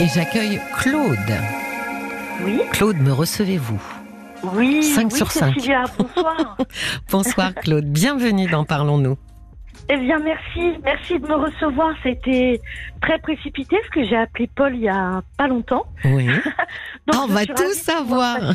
Et 0.00 0.06
j'accueille 0.08 0.60
Claude. 0.78 1.18
Oui. 2.44 2.60
Claude, 2.72 2.98
me 2.98 3.12
recevez-vous? 3.12 3.80
Oui. 4.54 4.82
5 4.82 5.06
oui, 5.10 5.16
sur 5.16 5.30
5. 5.32 5.54
Cécilia, 5.54 5.84
bonsoir. 5.98 6.56
Bonsoir 7.10 7.54
Claude, 7.54 7.86
bienvenue 7.86 8.46
dans 8.48 8.64
Parlons-nous. 8.64 9.16
eh 9.88 9.96
bien, 9.96 10.18
merci. 10.18 10.78
Merci 10.84 11.18
de 11.18 11.26
me 11.26 11.34
recevoir. 11.34 11.94
C'était 12.02 12.60
très 13.00 13.18
précipité 13.18 13.76
parce 13.80 13.90
que 13.90 14.04
j'ai 14.04 14.16
appelé 14.16 14.48
Paul 14.54 14.74
il 14.74 14.82
y 14.82 14.88
a 14.88 15.22
pas 15.38 15.48
longtemps. 15.48 15.86
Oui. 16.04 16.26
Donc, 17.06 17.14
Ah, 17.14 17.20
on 17.24 17.26
va 17.28 17.46
tout 17.46 17.72
savoir. 17.74 18.38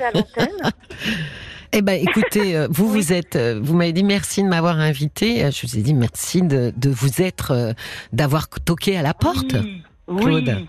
Eh 1.73 1.82
ben, 1.82 1.94
écoutez, 1.94 2.58
euh, 2.58 2.68
vous 2.70 2.84
Oui. 2.92 3.00
vous 3.00 3.14
êtes, 3.14 3.38
euh, 3.38 3.58
vous 3.64 3.73
m'avez 3.78 3.94
dit 3.94 4.04
merci 4.04 4.44
de 4.44 4.48
m'avoir 4.50 4.78
invité. 4.82 5.46
Euh, 5.46 5.52
Je 5.52 5.66
vous 5.66 5.78
ai 5.78 5.82
dit 5.82 5.94
merci 5.94 6.42
de, 6.42 6.73
de 6.76 6.89
vous 6.89 7.21
être, 7.21 7.73
d'avoir 8.12 8.50
toqué 8.50 8.98
à 8.98 9.02
la 9.02 9.14
porte. 9.14 9.54
Oui. 9.54 9.82
Claude. 10.18 10.48
Oui. 10.57 10.68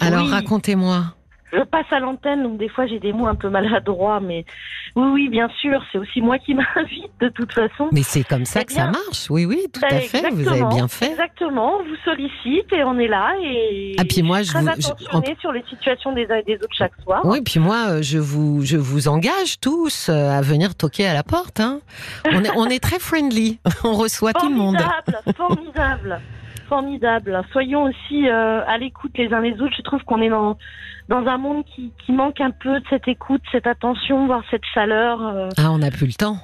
Alors 0.00 0.24
Oui. 0.24 0.30
racontez-moi. 0.30 1.04
Je 1.50 1.62
passe 1.62 1.86
à 1.92 1.98
l'antenne, 1.98 2.42
donc 2.42 2.58
des 2.58 2.68
fois 2.68 2.86
j'ai 2.86 2.98
des 2.98 3.10
mots 3.14 3.26
un 3.26 3.34
peu 3.34 3.48
maladroits, 3.48 4.20
mais 4.20 4.44
oui, 4.96 5.06
oui, 5.14 5.28
bien 5.30 5.48
sûr, 5.62 5.82
c'est 5.90 5.96
aussi 5.96 6.20
moi 6.20 6.38
qui 6.38 6.52
m'invite 6.54 7.10
de 7.22 7.30
toute 7.30 7.50
façon. 7.54 7.88
Mais 7.90 8.02
c'est 8.02 8.22
comme 8.22 8.44
ça 8.44 8.60
Eh 8.60 8.64
que 8.66 8.72
ça 8.74 8.84
marche. 8.90 9.30
Oui, 9.30 9.46
oui, 9.46 9.64
tout 9.72 9.80
Ben, 9.80 9.96
à 9.96 10.00
fait. 10.00 10.28
Vous 10.30 10.46
avez 10.46 10.62
bien 10.66 10.88
fait. 10.88 11.12
Exactement, 11.12 11.78
on 11.78 11.84
vous 11.84 11.96
sollicite 12.04 12.70
et 12.70 12.84
on 12.84 12.98
est 12.98 13.08
là 13.08 13.32
et 13.42 13.96
Ah, 13.98 14.02
puis 14.06 14.22
moi, 14.22 14.42
je 14.42 14.50
très 14.50 14.60
vous, 14.60 14.68
je- 14.76 15.40
sur 15.40 15.52
les 15.52 15.64
situations 15.70 16.12
des 16.12 16.26
uns 16.30 16.36
et 16.36 16.42
des 16.42 16.56
autres 16.56 16.76
chaque 16.76 16.92
soir. 17.02 17.22
Oui, 17.24 17.40
puis 17.40 17.60
moi, 17.60 17.92
euh, 17.92 18.02
je 18.02 18.18
vous, 18.18 18.60
je 18.66 18.76
vous 18.76 19.08
engage 19.08 19.58
tous 19.58 20.10
euh, 20.10 20.30
à 20.30 20.42
venir 20.42 20.74
toquer 20.74 21.06
à 21.06 21.14
la 21.14 21.22
porte. 21.22 21.60
hein. 21.60 21.80
On, 22.30 22.44
est, 22.44 22.50
on 22.56 22.66
est 22.66 22.78
très 22.82 22.98
friendly. 22.98 23.58
On 23.84 23.94
reçoit 23.94 24.34
tout 24.34 24.50
le 24.50 24.54
monde. 24.54 24.76
Formidable, 24.76 25.34
formidable, 25.34 26.20
formidable. 26.68 27.42
Soyons 27.52 27.84
aussi 27.84 28.28
euh, 28.28 28.60
à 28.66 28.78
l'écoute 28.78 29.12
les 29.16 29.32
uns 29.32 29.40
les 29.40 29.60
autres. 29.60 29.74
Je 29.76 29.82
trouve 29.82 30.02
qu'on 30.04 30.20
est 30.22 30.28
dans 30.28 30.56
dans 31.08 31.26
un 31.26 31.38
monde 31.38 31.64
qui, 31.74 31.90
qui 32.04 32.12
manque 32.12 32.38
un 32.40 32.50
peu 32.50 32.80
de 32.80 32.84
cette 32.90 33.08
écoute, 33.08 33.40
cette 33.50 33.66
attention, 33.66 34.26
voire 34.26 34.42
cette 34.50 34.64
chaleur. 34.74 35.22
euh, 35.26 35.48
Ah, 35.56 35.70
on 35.72 35.78
n'a 35.78 35.90
plus 35.90 36.06
le 36.06 36.12
temps. 36.12 36.36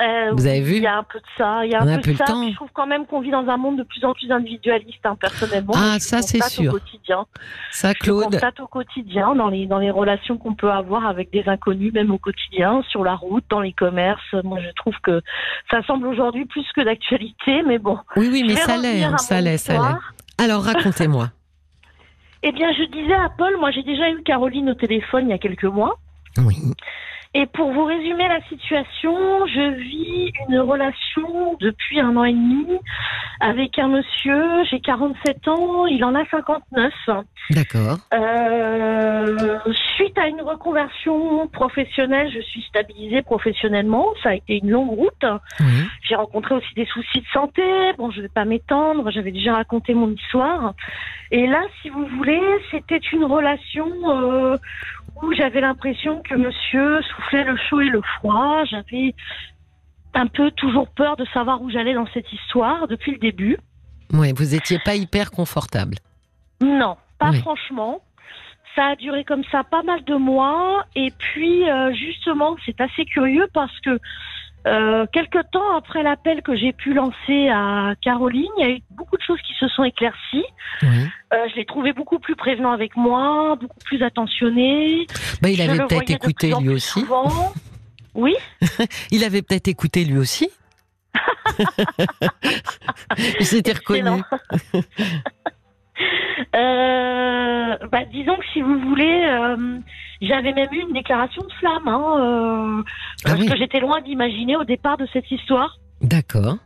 Euh, 0.00 0.30
Vous 0.32 0.46
avez 0.46 0.60
vu 0.60 0.76
Il 0.76 0.82
y 0.82 0.86
a 0.86 0.96
un 0.98 1.02
peu 1.02 1.18
de 1.18 1.24
ça. 1.38 1.64
Il 1.64 1.70
y 1.72 1.74
a 1.74 1.82
On 1.82 1.86
un 1.88 1.94
a 1.94 1.98
peu 1.98 2.12
de 2.12 2.16
ça. 2.16 2.24
temps. 2.24 2.48
Je 2.48 2.54
trouve 2.54 2.68
quand 2.72 2.86
même 2.86 3.06
qu'on 3.06 3.20
vit 3.20 3.30
dans 3.30 3.46
un 3.48 3.56
monde 3.56 3.78
de 3.78 3.82
plus 3.84 4.04
en 4.04 4.12
plus 4.12 4.30
individualiste, 4.30 5.04
hein, 5.04 5.16
personnellement. 5.20 5.74
Ah, 5.76 5.94
Je 5.98 6.04
ça, 6.04 6.22
c'est 6.22 6.42
sûr. 6.44 6.70
Au 6.74 6.78
quotidien. 6.78 7.26
Ça, 7.70 7.90
Je 7.92 7.98
Claude. 7.98 8.24
constate 8.24 8.60
au 8.60 8.66
quotidien 8.66 9.34
dans 9.34 9.48
les 9.48 9.66
dans 9.66 9.78
les 9.78 9.90
relations 9.90 10.36
qu'on 10.38 10.54
peut 10.54 10.70
avoir 10.70 11.06
avec 11.06 11.30
des 11.32 11.48
inconnus, 11.48 11.92
même 11.92 12.10
au 12.10 12.18
quotidien, 12.18 12.82
sur 12.88 13.04
la 13.04 13.14
route, 13.14 13.44
dans 13.50 13.60
les 13.60 13.72
commerces. 13.72 14.34
Moi, 14.44 14.58
je 14.60 14.70
trouve 14.74 14.94
que 15.02 15.20
ça 15.70 15.82
semble 15.84 16.06
aujourd'hui 16.06 16.44
plus 16.46 16.66
que 16.74 16.80
d'actualité, 16.82 17.62
mais 17.66 17.78
bon. 17.78 17.98
Oui, 18.16 18.28
oui, 18.30 18.42
mais 18.46 18.54
Je 18.54 18.60
ça 18.60 18.76
l'est, 18.76 19.04
hein, 19.04 19.16
ça 19.18 19.40
l'est, 19.40 19.58
ça 19.58 19.74
l'est. 19.74 20.44
Alors, 20.44 20.62
racontez-moi. 20.64 21.28
Eh 22.46 22.52
bien, 22.52 22.70
je 22.74 22.82
disais 22.92 23.14
à 23.14 23.30
Paul, 23.38 23.56
moi 23.58 23.70
j'ai 23.70 23.82
déjà 23.82 24.10
eu 24.10 24.22
Caroline 24.22 24.68
au 24.68 24.74
téléphone 24.74 25.28
il 25.28 25.30
y 25.30 25.32
a 25.32 25.38
quelques 25.38 25.64
mois. 25.64 25.96
Oui. 26.36 26.56
Et 27.36 27.46
pour 27.46 27.72
vous 27.72 27.84
résumer 27.84 28.28
la 28.28 28.40
situation, 28.42 29.46
je 29.46 29.74
vis 29.74 30.32
une 30.48 30.60
relation 30.60 31.56
depuis 31.60 31.98
un 31.98 32.16
an 32.16 32.22
et 32.22 32.32
demi 32.32 32.66
avec 33.40 33.76
un 33.78 33.88
monsieur. 33.88 34.64
J'ai 34.70 34.78
47 34.78 35.48
ans, 35.48 35.86
il 35.86 36.04
en 36.04 36.14
a 36.14 36.24
59. 36.26 36.92
D'accord. 37.50 37.98
Euh, 38.14 39.58
suite 39.96 40.16
à 40.16 40.28
une 40.28 40.42
reconversion 40.42 41.48
professionnelle, 41.48 42.30
je 42.32 42.40
suis 42.40 42.62
stabilisée 42.68 43.22
professionnellement. 43.22 44.06
Ça 44.22 44.30
a 44.30 44.34
été 44.34 44.58
une 44.62 44.70
longue 44.70 44.96
route. 44.96 45.24
J'ai 46.08 46.14
rencontré 46.14 46.54
aussi 46.54 46.72
des 46.76 46.86
soucis 46.86 47.20
de 47.20 47.26
santé. 47.32 47.62
Bon, 47.98 48.12
je 48.12 48.22
vais 48.22 48.28
pas 48.28 48.44
m'étendre. 48.44 49.10
J'avais 49.10 49.32
déjà 49.32 49.54
raconté 49.54 49.92
mon 49.92 50.10
histoire. 50.10 50.74
Et 51.32 51.48
là, 51.48 51.62
si 51.82 51.88
vous 51.88 52.06
voulez, 52.06 52.40
c'était 52.70 53.00
une 53.12 53.24
relation 53.24 53.90
euh, 54.04 54.56
où 55.22 55.32
j'avais 55.34 55.60
l'impression 55.60 56.22
que 56.22 56.34
monsieur 56.34 57.00
soufflait 57.02 57.44
le 57.44 57.56
chaud 57.56 57.80
et 57.80 57.88
le 57.88 58.02
froid. 58.18 58.64
J'avais 58.64 59.14
un 60.14 60.26
peu 60.26 60.50
toujours 60.52 60.88
peur 60.88 61.16
de 61.16 61.24
savoir 61.32 61.60
où 61.62 61.70
j'allais 61.70 61.94
dans 61.94 62.06
cette 62.14 62.32
histoire 62.32 62.86
depuis 62.88 63.12
le 63.12 63.18
début. 63.18 63.56
Oui, 64.12 64.32
vous 64.36 64.54
étiez 64.54 64.78
pas 64.84 64.94
hyper 64.94 65.30
confortable. 65.30 65.96
Non, 66.60 66.96
pas 67.18 67.30
Oui. 67.30 67.40
franchement. 67.40 68.00
Ça 68.76 68.86
a 68.88 68.96
duré 68.96 69.22
comme 69.24 69.44
ça 69.52 69.62
pas 69.62 69.82
mal 69.84 70.02
de 70.04 70.14
mois. 70.16 70.84
Et 70.96 71.12
puis, 71.16 71.68
euh, 71.70 71.92
justement, 71.94 72.56
c'est 72.66 72.80
assez 72.80 73.04
curieux 73.04 73.46
parce 73.52 73.78
que 73.80 74.00
euh, 74.66 75.06
quelque 75.12 75.38
temps 75.50 75.76
après 75.76 76.02
l'appel 76.02 76.42
que 76.42 76.56
j'ai 76.56 76.72
pu 76.72 76.94
lancer 76.94 77.48
à 77.48 77.94
Caroline, 78.02 78.50
il 78.58 78.62
y 78.62 78.66
a 78.66 78.70
eu 78.70 78.80
beaucoup 78.90 79.16
de 79.16 79.22
choses 79.22 79.40
qui 79.42 79.52
se 79.60 79.68
sont 79.68 79.84
éclaircies. 79.84 80.44
Oui. 80.82 81.06
Euh, 81.32 81.46
je 81.50 81.56
l'ai 81.56 81.66
trouvé 81.66 81.92
beaucoup 81.92 82.18
plus 82.18 82.36
prévenant 82.36 82.72
avec 82.72 82.96
moi, 82.96 83.56
beaucoup 83.60 83.80
plus 83.84 84.02
attentionné. 84.02 85.06
Bah, 85.42 85.50
il 85.50 85.56
Je 85.56 85.62
avait 85.62 85.78
peut-être 85.86 86.10
écouté 86.10 86.52
lui 86.60 86.70
aussi. 86.70 87.04
Oui, 88.14 88.34
Il 89.10 89.24
avait 89.24 89.42
peut-être 89.42 89.68
écouté 89.68 90.04
lui 90.04 90.18
aussi. 90.18 90.48
J'étais 93.40 93.72
excellent. 93.72 94.18
reconnue. 94.18 94.82
Euh, 96.56 97.76
bah, 97.90 98.04
disons 98.10 98.36
que 98.36 98.44
si 98.52 98.60
vous 98.60 98.78
voulez, 98.80 99.24
euh, 99.28 99.78
j'avais 100.26 100.52
même 100.52 100.72
eu 100.72 100.80
une 100.80 100.92
déclaration 100.92 101.42
de 101.42 101.52
flamme, 101.54 101.88
hein, 101.88 102.02
euh, 102.18 102.82
Ah 103.24 103.28
parce 103.30 103.40
oui. 103.40 103.48
que 103.48 103.56
j'étais 103.56 103.80
loin 103.80 104.00
d'imaginer 104.00 104.56
au 104.56 104.64
départ 104.64 104.96
de 104.96 105.06
cette 105.12 105.30
histoire. 105.30 105.76
D'accord. 106.00 106.56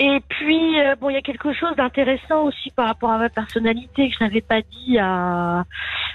Et 0.00 0.20
puis, 0.28 0.80
euh, 0.80 0.94
bon, 1.00 1.10
il 1.10 1.14
y 1.14 1.16
a 1.16 1.22
quelque 1.22 1.52
chose 1.52 1.74
d'intéressant 1.76 2.44
aussi 2.44 2.70
par 2.70 2.86
rapport 2.86 3.10
à 3.10 3.18
ma 3.18 3.28
personnalité 3.30 4.08
que 4.08 4.14
je 4.16 4.22
n'avais 4.22 4.40
pas 4.42 4.60
dit 4.62 4.96
à, 4.96 5.64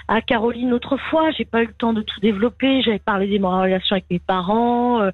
à 0.08 0.22
Caroline 0.22 0.72
autrefois. 0.72 1.31
J'ai 1.31 1.44
pas 1.44 1.63
eu 1.63 1.68
le 1.68 1.74
temps 1.74 1.92
de 1.92 2.02
tout 2.02 2.18
développer. 2.22 2.81
J'avais 2.81 3.00
parlé 3.00 3.28
de 3.28 3.42
ma 3.42 3.59
relation 3.62 3.96
avec 3.96 4.06
mes 4.09 4.19
parents, 4.19 5.02
euh, 5.02 5.12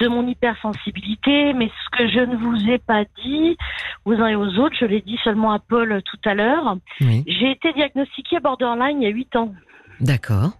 de 0.00 0.08
mon 0.08 0.26
hypersensibilité. 0.26 1.52
Mais 1.54 1.68
ce 1.68 1.96
que 1.96 2.08
je 2.08 2.18
ne 2.18 2.34
vous 2.34 2.68
ai 2.68 2.78
pas 2.78 3.04
dit 3.22 3.56
aux 4.04 4.14
uns 4.14 4.26
et 4.26 4.34
aux 4.34 4.58
autres, 4.58 4.74
je 4.80 4.86
l'ai 4.86 5.00
dit 5.00 5.18
seulement 5.22 5.52
à 5.52 5.60
Paul 5.60 6.02
tout 6.02 6.28
à 6.28 6.34
l'heure. 6.34 6.76
Oui. 7.00 7.22
J'ai 7.28 7.52
été 7.52 7.72
diagnostiquée 7.72 8.40
borderline 8.40 9.00
il 9.00 9.04
y 9.04 9.06
a 9.06 9.14
huit 9.14 9.36
ans. 9.36 9.54
D'accord. 10.00 10.50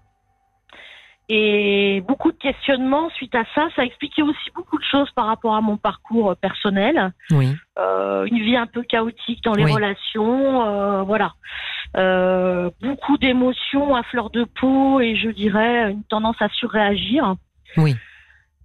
Et 1.30 2.02
beaucoup 2.08 2.32
de 2.32 2.38
questionnements 2.38 3.10
suite 3.10 3.34
à 3.34 3.44
ça. 3.54 3.68
Ça 3.76 3.82
a 3.82 3.84
expliqué 3.84 4.22
aussi 4.22 4.50
beaucoup 4.54 4.78
de 4.78 4.84
choses 4.84 5.10
par 5.10 5.26
rapport 5.26 5.54
à 5.54 5.60
mon 5.60 5.76
parcours 5.76 6.30
euh, 6.30 6.34
personnel. 6.34 7.12
Oui. 7.30 7.54
Euh, 7.78 8.24
une 8.24 8.38
vie 8.38 8.56
un 8.56 8.66
peu 8.66 8.82
chaotique 8.82 9.44
dans 9.44 9.54
les 9.54 9.64
Oui. 9.64 9.72
relations, 9.72 10.66
euh, 10.66 11.02
voilà. 11.02 11.34
Euh, 11.96 12.70
beaucoup 12.80 13.18
d'émotions 13.18 13.94
à 13.94 14.02
fleur 14.04 14.30
de 14.30 14.44
peau 14.44 15.00
et 15.00 15.16
je 15.16 15.28
dirais 15.28 15.90
une 15.90 16.04
tendance 16.04 16.40
à 16.40 16.48
surréagir. 16.48 17.34
Oui. 17.76 17.94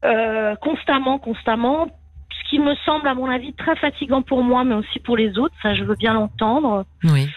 Euh, 0.06 0.56
constamment, 0.56 1.19
constamment. 1.19 1.88
Ce 2.31 2.50
qui 2.50 2.59
me 2.59 2.75
semble, 2.85 3.07
à 3.07 3.13
mon 3.13 3.29
avis, 3.29 3.53
très 3.53 3.75
fatigant 3.75 4.22
pour 4.22 4.44
moi, 4.44 4.63
mais 4.63 4.75
aussi 4.75 5.00
pour 5.00 5.18
les 5.18 5.38
autres. 5.38 5.56
Ça, 5.62 5.73
je 5.75 5.84
veux 5.84 5.96
bien 5.96 6.13
l'entendre. 6.13 6.85
Oui. 7.03 7.29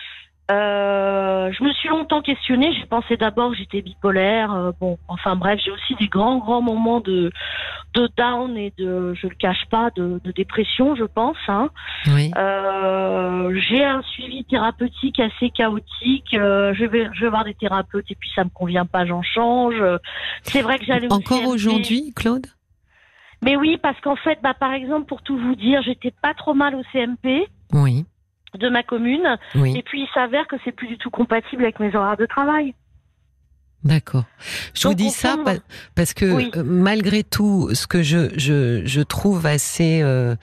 Euh, 0.48 1.50
je 1.52 1.64
me 1.64 1.72
suis 1.72 1.88
longtemps 1.88 2.22
questionnée. 2.22 2.72
J'ai 2.78 2.86
pensé 2.86 3.16
d'abord 3.16 3.50
que 3.50 3.56
j'étais 3.56 3.82
bipolaire. 3.82 4.52
Euh, 4.52 4.70
bon, 4.78 4.98
enfin 5.08 5.34
bref, 5.34 5.60
j'ai 5.64 5.72
aussi 5.72 5.94
des 5.96 6.06
grands, 6.06 6.38
grands 6.38 6.62
moments 6.62 7.00
de, 7.00 7.32
de 7.94 8.08
down 8.16 8.56
et 8.56 8.72
de, 8.78 9.14
je 9.14 9.26
le 9.26 9.34
cache 9.34 9.64
pas, 9.70 9.90
de, 9.96 10.20
de 10.22 10.32
dépression, 10.32 10.94
je 10.94 11.04
pense. 11.04 11.36
Hein. 11.48 11.70
Oui. 12.06 12.30
Euh, 12.36 13.60
j'ai 13.68 13.84
un 13.84 14.02
suivi 14.02 14.44
thérapeutique 14.44 15.18
assez 15.18 15.50
chaotique. 15.50 16.34
Euh, 16.34 16.72
je 16.74 16.84
vais, 16.84 17.08
je 17.12 17.22
vais 17.22 17.30
voir 17.30 17.44
des 17.44 17.54
thérapeutes 17.54 18.10
et 18.10 18.14
puis 18.14 18.30
ça 18.34 18.44
me 18.44 18.50
convient 18.50 18.86
pas, 18.86 19.04
j'en 19.04 19.22
change. 19.22 19.82
C'est 20.42 20.62
vrai 20.62 20.78
que 20.78 20.84
j'allais 20.84 21.12
Encore 21.12 21.46
aujourd'hui, 21.48 22.12
Claude? 22.14 22.46
Mais 23.42 23.56
oui, 23.56 23.78
parce 23.82 24.00
qu'en 24.00 24.16
fait, 24.16 24.38
bah, 24.42 24.54
par 24.54 24.72
exemple, 24.72 25.06
pour 25.06 25.22
tout 25.22 25.36
vous 25.36 25.56
dire, 25.56 25.82
j'étais 25.82 26.12
pas 26.22 26.34
trop 26.34 26.54
mal 26.54 26.74
au 26.74 26.82
CMP 26.92 27.48
Oui. 27.72 28.06
De 28.56 28.68
ma 28.68 28.82
commune. 28.82 29.36
Oui. 29.54 29.76
Et 29.76 29.82
puis 29.82 30.02
il 30.02 30.08
s'avère 30.14 30.46
que 30.48 30.56
c'est 30.64 30.72
plus 30.72 30.88
du 30.88 30.98
tout 30.98 31.10
compatible 31.10 31.62
avec 31.62 31.80
mes 31.80 31.94
horaires 31.94 32.16
de 32.16 32.26
travail. 32.26 32.74
D'accord. 33.84 34.24
Je 34.74 34.88
vous 34.88 34.94
dis 34.94 35.10
ça 35.10 35.36
parce 35.94 36.12
que 36.12 36.24
oui. 36.24 36.50
euh, 36.56 36.64
malgré 36.64 37.22
tout, 37.22 37.70
ce 37.72 37.86
que 37.86 38.02
je 38.02 38.30
je, 38.36 38.82
je 38.84 39.00
trouve 39.00 39.46
assez, 39.46 40.00
euh, 40.02 40.34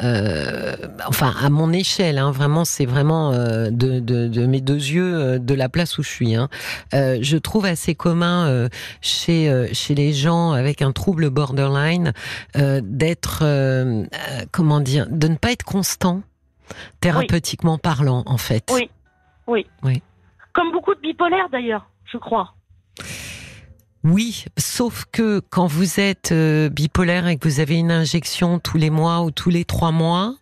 euh, 0.00 0.76
enfin 1.06 1.34
à 1.38 1.50
mon 1.50 1.74
échelle, 1.74 2.16
hein, 2.16 2.30
vraiment, 2.30 2.64
c'est 2.64 2.86
vraiment 2.86 3.32
euh, 3.32 3.68
de, 3.70 4.00
de, 4.00 4.28
de 4.28 4.46
mes 4.46 4.62
deux 4.62 4.76
yeux 4.76 5.38
de 5.38 5.54
la 5.54 5.68
place 5.68 5.98
où 5.98 6.02
je 6.02 6.08
suis. 6.08 6.36
Hein, 6.36 6.48
je 6.92 7.36
trouve 7.36 7.66
assez 7.66 7.94
commun 7.94 8.68
chez 9.02 9.74
chez 9.74 9.94
les 9.94 10.14
gens 10.14 10.52
avec 10.52 10.80
un 10.80 10.92
trouble 10.92 11.28
borderline 11.28 12.14
d'être, 12.54 13.44
comment 14.52 14.80
dire, 14.80 15.06
de 15.10 15.28
ne 15.28 15.36
pas 15.36 15.52
être 15.52 15.64
constant 15.64 16.22
thérapeutiquement 17.00 17.78
parlant, 17.78 18.22
en 18.26 18.38
fait. 18.38 18.70
Oui. 18.72 18.90
Oui. 19.46 19.66
Oui. 19.82 20.02
Comme 20.52 20.72
beaucoup 20.72 20.94
de 20.94 21.00
bipolaires 21.00 21.48
d'ailleurs, 21.50 21.88
je 22.04 22.18
crois. 22.18 22.54
Oui, 24.04 24.44
sauf 24.56 25.04
que 25.10 25.40
quand 25.50 25.66
vous 25.66 25.98
êtes 25.98 26.30
euh, 26.30 26.68
bipolaire 26.68 27.26
et 27.26 27.36
que 27.36 27.48
vous 27.48 27.58
avez 27.58 27.74
une 27.76 27.90
injection 27.90 28.60
tous 28.60 28.78
les 28.78 28.90
mois 28.90 29.22
ou 29.22 29.32
tous 29.32 29.50
les 29.50 29.64
trois 29.64 29.90
mois, 29.90 30.36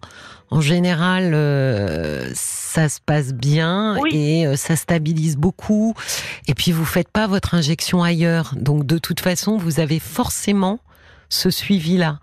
en 0.50 0.60
général, 0.60 1.32
euh, 1.34 2.30
ça 2.34 2.88
se 2.88 3.00
passe 3.00 3.32
bien 3.32 3.96
et 4.10 4.46
euh, 4.46 4.56
ça 4.56 4.76
stabilise 4.76 5.36
beaucoup. 5.36 5.94
Et 6.46 6.54
puis 6.54 6.72
vous 6.72 6.84
faites 6.84 7.08
pas 7.08 7.26
votre 7.26 7.54
injection 7.54 8.02
ailleurs, 8.02 8.54
donc 8.54 8.86
de 8.86 8.98
toute 8.98 9.20
façon 9.20 9.56
vous 9.56 9.80
avez 9.80 9.98
forcément 9.98 10.78
ce 11.28 11.50
suivi-là. 11.50 12.18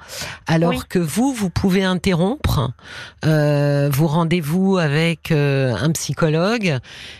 Alors 0.48 0.88
que 0.88 1.00
vous, 1.00 1.34
vous 1.34 1.50
pouvez 1.50 1.84
interrompre 1.84 2.72
euh, 3.26 3.90
vos 3.92 4.08
rendez-vous 4.08 4.78
avec 4.78 5.32
euh, 5.32 5.74
un 5.76 5.92
psychologue 5.92 6.78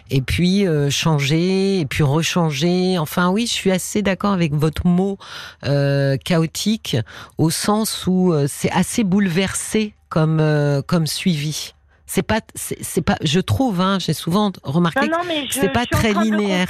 et 0.10 0.22
puis 0.22 0.68
euh, 0.68 0.90
changer 0.90 1.80
et 1.80 1.86
puis 1.86 2.04
rechanger. 2.04 2.98
Enfin 2.98 3.30
oui, 3.30 3.46
je 3.48 3.54
suis 3.54 3.72
assez 3.72 4.02
d'accord 4.02 4.34
avec 4.34 4.54
votre 4.54 4.88
mot 4.88 5.18
chaotique 5.64 6.98
au 7.38 7.50
sens 7.50 8.06
où 8.08 8.34
c'est 8.48 8.72
assez 8.72 9.04
bouleversé 9.04 9.94
comme 10.10 10.42
comme 10.88 11.08
suivi. 11.08 11.74
C'est 12.06 12.24
pas, 12.24 12.42
c'est 12.56 13.02
pas, 13.02 13.16
je 13.24 13.40
trouve, 13.40 13.80
hein, 13.80 13.98
j'ai 14.00 14.12
souvent 14.12 14.52
remarqué 14.64 15.08
que 15.08 15.54
c'est 15.54 15.72
pas 15.72 15.86
très 15.86 16.14
linéaire. 16.14 16.68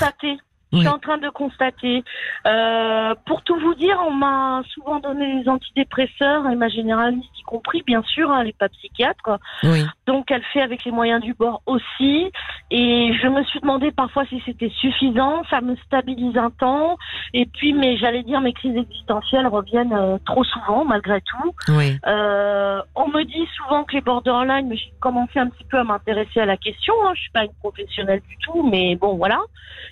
Je 0.73 0.77
suis 0.79 0.87
en 0.87 0.99
train 0.99 1.17
de 1.17 1.29
constater. 1.29 2.03
Euh, 2.47 3.13
pour 3.25 3.41
tout 3.43 3.59
vous 3.59 3.75
dire, 3.75 3.99
on 4.07 4.11
m'a 4.11 4.61
souvent 4.73 4.99
donné 4.99 5.41
des 5.41 5.49
antidépresseurs, 5.49 6.47
et 6.49 6.55
ma 6.55 6.69
généraliste 6.69 7.29
y 7.39 7.43
compris, 7.43 7.83
bien 7.85 8.01
sûr, 8.03 8.31
hein, 8.31 8.39
elle 8.39 8.47
n'est 8.47 8.53
pas 8.53 8.69
psychiatre. 8.69 9.39
Oui. 9.63 9.83
Donc 10.07 10.31
elle 10.31 10.43
fait 10.53 10.61
avec 10.61 10.85
les 10.85 10.91
moyens 10.91 11.21
du 11.21 11.33
bord 11.33 11.61
aussi. 11.65 12.31
Et 12.69 13.11
je 13.21 13.27
me 13.27 13.43
suis 13.43 13.59
demandé 13.59 13.91
parfois 13.91 14.25
si 14.25 14.41
c'était 14.45 14.71
suffisant, 14.79 15.43
ça 15.49 15.61
me 15.61 15.75
stabilise 15.77 16.37
un 16.37 16.49
temps. 16.51 16.97
Et 17.33 17.45
puis, 17.45 17.73
mais 17.73 17.97
j'allais 17.97 18.23
dire, 18.23 18.39
mes 18.39 18.53
crises 18.53 18.77
existentielles 18.77 19.47
reviennent 19.47 19.93
euh, 19.93 20.17
trop 20.25 20.43
souvent, 20.43 20.85
malgré 20.85 21.21
tout. 21.21 21.53
Oui. 21.69 21.97
Euh, 22.07 22.81
on 22.95 23.07
me 23.09 23.23
dit 23.23 23.47
souvent 23.57 23.83
que 23.83 23.93
les 23.93 24.01
borderline, 24.01 24.67
mais 24.67 24.77
j'ai 24.77 24.93
commencé 24.99 25.39
un 25.39 25.49
petit 25.49 25.65
peu 25.65 25.79
à 25.79 25.83
m'intéresser 25.83 26.39
à 26.39 26.45
la 26.45 26.57
question. 26.57 26.93
Hein. 27.05 27.11
Je 27.15 27.21
suis 27.21 27.31
pas 27.31 27.43
une 27.43 27.53
professionnelle 27.59 28.21
du 28.27 28.37
tout, 28.37 28.63
mais 28.63 28.95
bon, 28.95 29.15
voilà. 29.15 29.39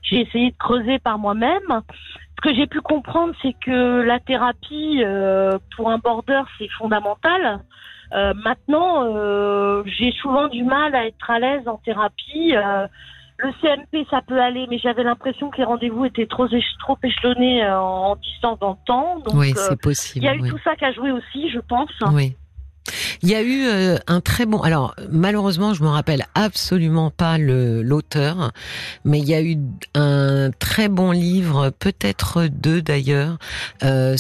J'ai 0.04 0.22
essayé 0.22 0.52
de 0.52 0.58
creuser 0.70 1.00
par 1.00 1.18
moi-même. 1.18 1.82
Ce 2.38 2.42
que 2.42 2.56
j'ai 2.56 2.68
pu 2.68 2.80
comprendre, 2.82 3.34
c'est 3.42 3.56
que 3.66 4.02
la 4.02 4.20
thérapie 4.20 5.02
euh, 5.04 5.58
pour 5.76 5.90
un 5.90 5.98
border, 5.98 6.44
c'est 6.58 6.70
fondamental. 6.78 7.62
Euh, 8.14 8.34
maintenant, 8.46 9.04
euh, 9.04 9.84
j'ai 9.86 10.12
souvent 10.22 10.48
du 10.48 10.64
mal 10.64 10.96
à 10.96 11.06
être 11.06 11.30
à 11.30 11.40
l'aise 11.40 11.68
en 11.68 11.78
thérapie. 11.78 12.54
le 13.38 13.52
CMP, 13.62 14.06
ça 14.10 14.22
peut 14.22 14.40
aller, 14.40 14.68
mais 14.70 14.78
j'avais 14.78 15.04
l'impression 15.04 15.50
que 15.50 15.58
les 15.58 15.64
rendez-vous 15.64 16.06
étaient 16.06 16.28
trop, 16.28 16.48
trop 16.80 16.98
échelonnés 17.04 17.68
en, 17.68 18.16
distance 18.18 18.60
dans 18.60 18.72
le 18.72 18.86
temps. 18.86 19.20
Donc, 19.20 19.34
oui, 19.34 19.54
c'est 19.56 19.82
possible. 19.82 20.26
Il 20.26 20.28
y 20.28 20.30
a 20.30 20.36
eu 20.36 20.50
tout 20.50 20.60
ça 20.64 20.76
qui 20.76 20.86
a 20.86 20.92
joué 20.92 21.12
aussi, 21.12 21.50
je 21.50 21.60
pense. 21.60 21.92
Oui. 22.14 22.36
Il 23.22 23.30
y 23.30 23.36
a 23.36 23.42
eu 23.42 23.66
euh, 23.66 23.98
un 24.08 24.22
très 24.22 24.46
bon. 24.46 24.62
Alors 24.62 24.96
malheureusement, 25.12 25.74
je 25.74 25.84
me 25.84 25.90
rappelle 25.90 26.26
absolument 26.36 27.12
pas 27.12 27.38
l'auteur, 27.38 28.52
mais 29.04 29.20
il 29.20 29.28
y 29.28 29.34
a 29.34 29.42
eu 29.42 29.58
un 29.94 30.52
très 30.58 30.88
bon 30.88 31.12
livre, 31.12 31.70
peut-être 31.70 32.48
deux 32.48 32.82
d'ailleurs, 32.82 33.38
euh, 33.84 34.16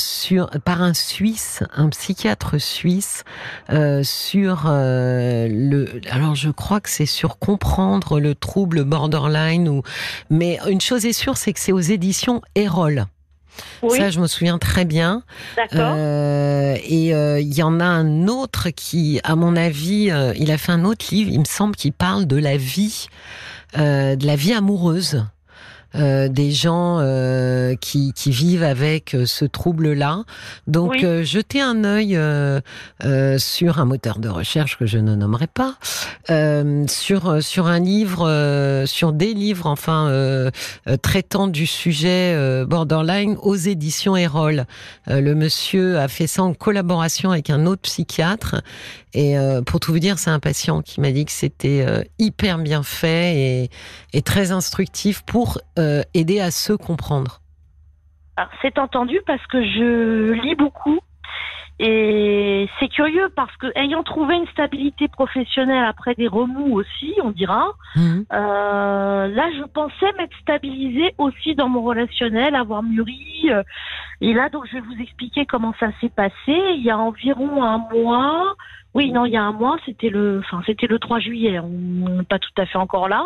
par 0.65 0.81
un 0.81 0.93
Suisse, 0.93 1.63
un 1.73 1.89
psychiatre 1.89 2.59
suisse, 2.59 3.23
euh, 3.69 4.03
sur 4.03 4.63
le. 4.67 6.01
Alors 6.09 6.35
je 6.35 6.49
crois 6.49 6.81
que 6.81 6.89
c'est 6.89 7.05
sur 7.05 7.39
comprendre 7.39 8.19
le 8.19 8.35
trouble 8.35 8.83
borderline 8.83 9.69
ou. 9.69 9.81
Mais 10.29 10.59
une 10.69 10.81
chose 10.81 11.05
est 11.05 11.13
sûre, 11.13 11.37
c'est 11.37 11.53
que 11.53 11.59
c'est 11.59 11.71
aux 11.71 11.79
éditions 11.79 12.41
Erol. 12.55 13.05
Ça, 13.89 14.09
je 14.09 14.19
me 14.19 14.27
souviens 14.27 14.57
très 14.57 14.85
bien. 14.85 15.23
D'accord. 15.55 15.93
Euh, 15.95 16.75
et 16.83 17.13
euh, 17.13 17.39
il 17.39 17.53
y 17.53 17.63
en 17.63 17.79
a 17.79 17.85
un 17.85 18.27
autre 18.27 18.69
qui, 18.69 19.19
à 19.23 19.35
mon 19.35 19.55
avis, 19.55 20.11
euh, 20.11 20.33
il 20.35 20.51
a 20.51 20.57
fait 20.57 20.71
un 20.71 20.85
autre 20.85 21.05
livre, 21.11 21.31
il 21.31 21.39
me 21.39 21.45
semble, 21.45 21.75
qui 21.75 21.91
parle 21.91 22.25
de 22.25 22.37
la 22.37 22.57
vie, 22.57 23.07
de 23.75 24.25
la 24.25 24.35
vie 24.35 24.53
amoureuse. 24.53 25.23
Euh, 25.95 26.27
des 26.27 26.51
gens 26.51 26.99
euh, 26.99 27.73
qui, 27.73 28.13
qui, 28.13 28.29
vivent 28.29 28.61
avec 28.61 29.15
euh, 29.15 29.25
ce 29.25 29.43
trouble-là. 29.43 30.23
Donc, 30.67 30.99
jetez 30.99 31.61
un 31.61 31.83
œil 31.83 32.19
sur 33.39 33.79
un 33.79 33.85
moteur 33.85 34.19
de 34.19 34.29
recherche 34.29 34.77
que 34.77 34.85
je 34.85 34.99
ne 34.99 35.15
nommerai 35.15 35.47
pas, 35.47 35.75
sur 36.87 37.41
sur 37.43 37.67
un 37.67 37.79
livre, 37.79 38.83
sur 38.85 39.13
des 39.13 39.33
livres, 39.33 39.65
enfin 39.65 40.51
traitant 41.01 41.47
du 41.47 41.65
sujet 41.65 42.65
borderline 42.65 43.37
aux 43.41 43.55
éditions 43.55 44.15
Erol. 44.15 44.65
le 45.07 45.33
monsieur 45.33 45.97
a 45.99 46.07
fait 46.07 46.27
ça 46.27 46.43
en 46.43 46.53
collaboration 46.53 47.31
avec 47.31 47.49
un 47.49 47.65
autre 47.65 47.81
psychiatre 47.81 48.61
et 49.13 49.37
euh, 49.37 49.61
pour 49.61 49.79
tout 49.79 49.91
vous 49.91 49.99
dire, 49.99 50.19
c'est 50.19 50.29
un 50.29 50.39
patient 50.39 50.81
qui 50.81 51.01
m'a 51.01 51.11
dit 51.11 51.25
que 51.25 51.31
c'était 51.31 51.83
euh, 51.87 52.03
hyper 52.19 52.59
bien 52.59 52.83
fait 52.83 53.35
et, 53.37 53.69
et 54.13 54.21
très 54.21 54.51
instructif 54.51 55.23
pour 55.23 55.59
euh, 55.79 56.01
aider 56.13 56.39
à 56.39 56.51
se 56.51 56.73
comprendre. 56.73 57.41
C'est 58.61 58.79
entendu 58.79 59.19
parce 59.25 59.45
que 59.47 59.61
je 59.61 60.31
lis 60.31 60.55
beaucoup 60.55 60.99
et 61.79 62.67
c'est 62.77 62.89
curieux 62.89 63.29
parce 63.33 63.55
que 63.55 63.67
ayant 63.75 64.03
trouvé 64.03 64.35
une 64.35 64.47
stabilité 64.47 65.07
professionnelle 65.07 65.85
après 65.85 66.13
des 66.13 66.27
remous 66.27 66.73
aussi, 66.73 67.15
on 67.23 67.31
dira, 67.31 67.71
mhm. 67.95 68.25
euh, 68.33 69.27
là 69.27 69.49
je 69.57 69.63
pensais 69.63 70.11
m'être 70.17 70.35
stabilisée 70.41 71.13
aussi 71.17 71.55
dans 71.55 71.69
mon 71.69 71.81
relationnel, 71.81 72.55
avoir 72.55 72.83
mûri. 72.83 73.49
Euh, 73.49 73.63
et 74.19 74.33
là 74.33 74.49
donc 74.49 74.65
je 74.67 74.73
vais 74.73 74.81
vous 74.81 75.01
expliquer 75.01 75.45
comment 75.45 75.73
ça 75.79 75.87
s'est 76.01 76.09
passé. 76.09 76.33
Il 76.47 76.83
y 76.83 76.91
a 76.91 76.97
environ 76.97 77.63
un 77.63 77.77
mois, 77.93 78.55
oui 78.93 79.13
non 79.13 79.23
il 79.23 79.31
y 79.31 79.37
a 79.37 79.43
un 79.43 79.53
mois, 79.53 79.77
c'était 79.85 80.09
le, 80.09 80.39
enfin 80.39 80.61
c'était 80.65 80.87
le 80.87 80.99
3 80.99 81.19
juillet, 81.19 81.59
on 81.59 81.69
n'est 81.69 82.23
pas 82.23 82.39
tout 82.39 82.51
à 82.57 82.65
fait 82.65 82.77
encore 82.77 83.07
là. 83.07 83.23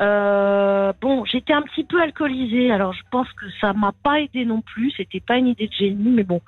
Euh, 0.00 0.92
bon, 1.00 1.24
j'étais 1.24 1.52
un 1.52 1.62
petit 1.62 1.84
peu 1.84 2.00
alcoolisée, 2.00 2.72
alors 2.72 2.92
je 2.92 3.02
pense 3.10 3.28
que 3.32 3.46
ça 3.60 3.72
m'a 3.72 3.92
pas 4.02 4.20
aidé 4.20 4.44
non 4.44 4.60
plus. 4.60 4.92
C'était 4.96 5.20
pas 5.20 5.36
une 5.36 5.48
idée 5.48 5.68
de 5.68 5.72
génie, 5.72 6.10
mais 6.10 6.24
bon, 6.24 6.40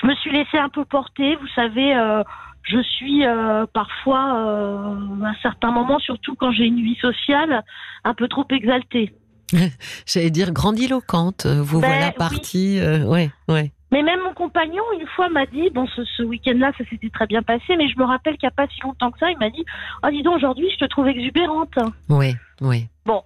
je 0.00 0.06
me 0.06 0.14
suis 0.16 0.30
laissée 0.30 0.58
un 0.58 0.68
peu 0.68 0.84
porter. 0.84 1.36
Vous 1.36 1.48
savez, 1.54 1.96
euh, 1.96 2.22
je 2.62 2.80
suis 2.82 3.26
euh, 3.26 3.66
parfois, 3.72 4.20
à 4.20 5.28
un 5.28 5.34
certain 5.42 5.72
moment, 5.72 5.98
surtout 5.98 6.34
quand 6.36 6.52
j'ai 6.52 6.64
une 6.64 6.82
vie 6.82 6.98
sociale, 7.00 7.64
un 8.04 8.14
peu 8.14 8.28
trop 8.28 8.46
exaltée. 8.50 9.12
J'allais 10.06 10.30
dire 10.30 10.52
grandiloquente. 10.52 11.46
Vous 11.46 11.80
ben, 11.80 11.88
voilà 11.88 12.12
partie, 12.12 12.80
ouais, 12.80 13.30
ouais. 13.48 13.72
Mais 13.92 14.02
même 14.02 14.20
mon 14.24 14.32
compagnon, 14.32 14.82
une 14.98 15.06
fois, 15.06 15.28
m'a 15.28 15.44
dit, 15.46 15.68
bon, 15.70 15.86
ce, 15.86 16.02
ce 16.04 16.22
week-end-là, 16.22 16.72
ça 16.78 16.84
s'était 16.86 17.10
très 17.10 17.26
bien 17.26 17.42
passé, 17.42 17.76
mais 17.76 17.88
je 17.88 17.98
me 17.98 18.04
rappelle 18.04 18.38
qu'il 18.38 18.48
n'y 18.48 18.52
a 18.52 18.56
pas 18.56 18.66
si 18.72 18.80
longtemps 18.80 19.10
que 19.10 19.18
ça, 19.18 19.30
il 19.30 19.38
m'a 19.38 19.50
dit, 19.50 19.64
oh, 20.02 20.08
dis 20.10 20.22
donc, 20.22 20.36
aujourd'hui, 20.36 20.68
je 20.72 20.78
te 20.78 20.86
trouve 20.86 21.08
exubérante. 21.08 21.74
Oui, 22.08 22.34
oui. 22.62 22.86
Bon. 23.04 23.22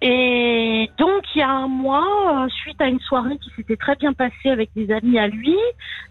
Et 0.00 0.90
donc, 0.98 1.22
il 1.34 1.38
y 1.38 1.42
a 1.42 1.50
un 1.50 1.68
mois, 1.68 2.44
euh, 2.44 2.48
suite 2.48 2.80
à 2.80 2.88
une 2.88 2.98
soirée 3.00 3.38
qui 3.38 3.50
s'était 3.54 3.76
très 3.76 3.94
bien 3.94 4.12
passée 4.12 4.50
avec 4.50 4.70
des 4.74 4.92
amis 4.92 5.16
à 5.18 5.28
lui, 5.28 5.56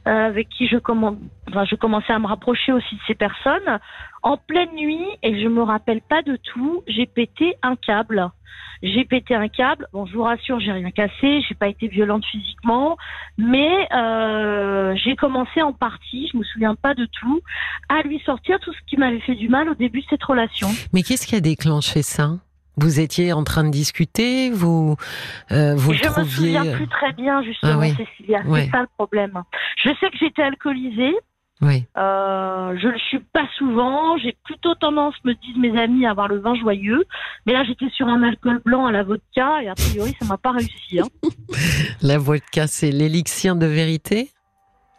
euh, 0.07 0.27
avec 0.27 0.47
qui 0.47 0.67
je, 0.67 0.77
enfin, 0.77 1.65
je 1.65 1.75
commençais 1.75 2.13
à 2.13 2.19
me 2.19 2.27
rapprocher 2.27 2.71
aussi 2.71 2.95
de 2.95 3.01
ces 3.05 3.15
personnes, 3.15 3.79
en 4.23 4.37
pleine 4.37 4.73
nuit, 4.75 5.05
et 5.23 5.41
je 5.41 5.47
me 5.49 5.61
rappelle 5.61 6.01
pas 6.01 6.21
de 6.21 6.37
tout, 6.37 6.83
j'ai 6.87 7.05
pété 7.05 7.55
un 7.63 7.75
câble. 7.75 8.31
J'ai 8.83 9.05
pété 9.05 9.35
un 9.35 9.47
câble. 9.47 9.87
Bon, 9.93 10.05
je 10.05 10.13
vous 10.13 10.23
rassure, 10.23 10.59
j'ai 10.59 10.71
rien 10.71 10.89
cassé, 10.89 11.41
j'ai 11.47 11.55
pas 11.55 11.67
été 11.67 11.87
violente 11.87 12.25
physiquement, 12.25 12.97
mais 13.37 13.87
euh, 13.93 14.95
j'ai 14.95 15.15
commencé 15.15 15.61
en 15.61 15.73
partie, 15.73 16.29
je 16.31 16.37
me 16.37 16.43
souviens 16.43 16.75
pas 16.75 16.95
de 16.95 17.05
tout, 17.05 17.41
à 17.89 18.01
lui 18.01 18.19
sortir 18.25 18.59
tout 18.59 18.73
ce 18.73 18.79
qui 18.87 18.97
m'avait 18.97 19.19
fait 19.19 19.35
du 19.35 19.49
mal 19.49 19.69
au 19.69 19.75
début 19.75 20.01
de 20.01 20.07
cette 20.09 20.23
relation. 20.23 20.69
Mais 20.93 21.03
qu'est-ce 21.03 21.27
qui 21.27 21.35
a 21.35 21.41
déclenché 21.41 22.01
ça? 22.01 22.39
Vous 22.77 22.99
étiez 22.99 23.33
en 23.33 23.43
train 23.43 23.63
de 23.63 23.69
discuter, 23.69 24.49
vous 24.49 24.95
euh, 25.51 25.75
vous 25.75 25.93
Je 25.93 26.07
me 26.07 26.25
souviens 26.25 26.73
plus 26.73 26.87
très 26.87 27.13
bien 27.13 27.43
justement, 27.43 27.81
ah 27.81 27.87
Cécilia. 27.87 28.41
C'est 28.43 28.69
ça 28.69 28.81
le 28.81 28.87
problème. 28.97 29.43
Je 29.83 29.89
sais 29.99 30.09
que 30.09 30.17
j'étais 30.17 30.43
alcoolisée, 30.43 31.13
oui. 31.61 31.85
Euh, 31.95 32.75
je 32.81 32.87
le 32.87 32.97
suis 32.97 33.19
pas 33.19 33.47
souvent. 33.57 34.17
J'ai 34.17 34.35
plutôt 34.43 34.73
tendance, 34.75 35.13
me 35.23 35.33
disent 35.33 35.57
mes 35.57 35.79
amis, 35.79 36.05
à 36.05 36.11
avoir 36.11 36.27
le 36.27 36.39
vin 36.39 36.55
joyeux. 36.55 37.05
Mais 37.45 37.53
là, 37.53 37.63
j'étais 37.63 37.89
sur 37.89 38.07
un 38.07 38.23
alcool 38.23 38.61
blanc 38.65 38.87
à 38.87 38.91
la 38.91 39.03
vodka 39.03 39.61
et 39.61 39.69
a 39.69 39.75
priori, 39.75 40.15
ça 40.19 40.25
m'a 40.25 40.37
pas 40.37 40.51
réussi. 40.51 40.99
Hein. 40.99 41.05
la 42.01 42.17
vodka, 42.17 42.65
c'est 42.65 42.89
l'élixir 42.89 43.55
de 43.55 43.67
vérité? 43.67 44.31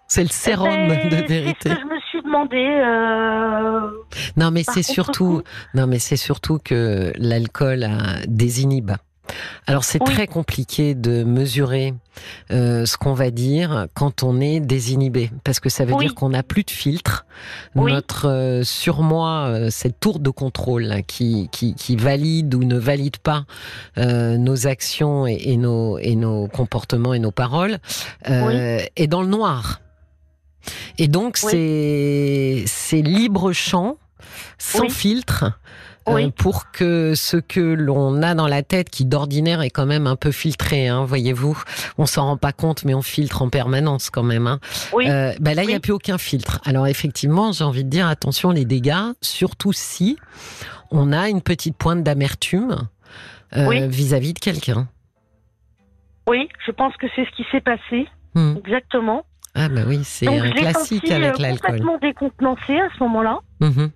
C'est 0.06 0.22
le 0.22 0.28
sérum 0.28 0.68
eh 0.70 0.88
ben, 0.88 1.08
de 1.08 1.26
vérité. 1.26 1.56
C'est 1.62 1.68
ce 1.70 1.74
que 1.74 1.80
je 1.80 1.86
me 1.86 2.00
suis 2.00 2.21
Euh... 2.32 3.90
Non, 4.36 4.50
mais 4.50 4.62
c'est 4.62 4.82
surtout, 4.82 5.42
non, 5.74 5.86
mais 5.86 5.98
c'est 5.98 6.16
surtout 6.16 6.58
que 6.62 7.12
l'alcool 7.16 7.88
désinhibe. 8.26 8.92
Alors 9.66 9.84
c'est 9.84 9.98
très 9.98 10.26
compliqué 10.26 10.94
de 10.94 11.24
mesurer 11.24 11.94
euh, 12.50 12.84
ce 12.84 12.96
qu'on 12.96 13.14
va 13.14 13.30
dire 13.30 13.86
quand 13.94 14.22
on 14.22 14.40
est 14.40 14.60
désinhibé, 14.60 15.30
parce 15.44 15.60
que 15.60 15.68
ça 15.68 15.84
veut 15.84 15.96
dire 15.96 16.14
qu'on 16.14 16.30
n'a 16.30 16.42
plus 16.42 16.64
de 16.64 16.70
filtre. 16.70 17.24
Notre 17.74 18.28
euh, 18.28 18.62
surmoi, 18.64 19.46
euh, 19.46 19.70
cette 19.70 20.00
tour 20.00 20.18
de 20.18 20.30
contrôle 20.30 21.02
qui, 21.06 21.48
qui, 21.50 21.96
valide 21.96 22.54
ou 22.54 22.64
ne 22.64 22.78
valide 22.78 23.18
pas 23.18 23.44
nos 23.96 24.66
actions 24.66 25.26
et, 25.26 25.56
nos, 25.56 25.98
et 25.98 26.16
nos 26.16 26.48
comportements 26.48 27.14
et 27.14 27.18
nos 27.18 27.30
paroles, 27.30 27.78
est 28.24 29.06
dans 29.06 29.22
le 29.22 29.28
noir. 29.28 29.81
Et 30.98 31.08
donc 31.08 31.36
c'est 31.36 32.64
c'est 32.66 33.02
libre 33.02 33.52
champ, 33.52 33.96
sans 34.58 34.88
filtre 34.88 35.58
euh, 36.08 36.30
pour 36.30 36.70
que 36.70 37.14
ce 37.14 37.36
que 37.36 37.60
l'on 37.60 38.22
a 38.22 38.34
dans 38.34 38.48
la 38.48 38.62
tête, 38.62 38.90
qui 38.90 39.04
d'ordinaire 39.04 39.62
est 39.62 39.70
quand 39.70 39.86
même 39.86 40.06
un 40.06 40.16
peu 40.16 40.32
filtré, 40.32 40.88
hein, 40.88 41.04
voyez-vous, 41.04 41.60
on 41.98 42.06
s'en 42.06 42.26
rend 42.26 42.36
pas 42.36 42.52
compte, 42.52 42.84
mais 42.84 42.94
on 42.94 43.02
filtre 43.02 43.42
en 43.42 43.48
permanence 43.48 44.10
quand 44.10 44.22
même. 44.22 44.46
Hein. 44.46 44.58
Oui. 44.92 45.08
Euh, 45.08 45.32
bah 45.40 45.54
là, 45.54 45.62
il 45.62 45.68
n'y 45.68 45.74
a 45.74 45.80
plus 45.80 45.92
aucun 45.92 46.18
filtre. 46.18 46.60
Alors 46.64 46.86
effectivement, 46.86 47.52
j'ai 47.52 47.64
envie 47.64 47.84
de 47.84 47.90
dire 47.90 48.06
attention 48.06 48.50
les 48.50 48.64
dégâts, 48.64 49.12
surtout 49.20 49.72
si 49.72 50.16
on 50.90 51.12
a 51.12 51.28
une 51.28 51.40
petite 51.40 51.76
pointe 51.76 52.02
d'amertume 52.02 52.88
euh, 53.56 53.66
Oui. 53.66 53.86
vis-à-vis 53.88 54.34
de 54.34 54.40
quelqu'un. 54.40 54.88
Oui, 56.28 56.48
je 56.66 56.72
pense 56.72 56.96
que 56.96 57.06
c'est 57.14 57.24
ce 57.24 57.36
qui 57.36 57.44
s'est 57.50 57.60
passé. 57.60 58.08
Hmm. 58.34 58.56
Exactement. 58.56 59.24
Ah 59.54 59.68
bah 59.68 59.82
oui, 59.86 60.00
c'est 60.04 60.26
un 60.28 60.50
classique 60.50 61.02
senti, 61.06 61.12
avec 61.12 61.34
euh, 61.34 61.42
l'alcool. 61.42 61.60
complètement 61.60 61.98
décontenancée 61.98 62.80
à 62.80 62.88
ce 62.96 63.02
moment-là. 63.04 63.38
Mhm. 63.60 63.90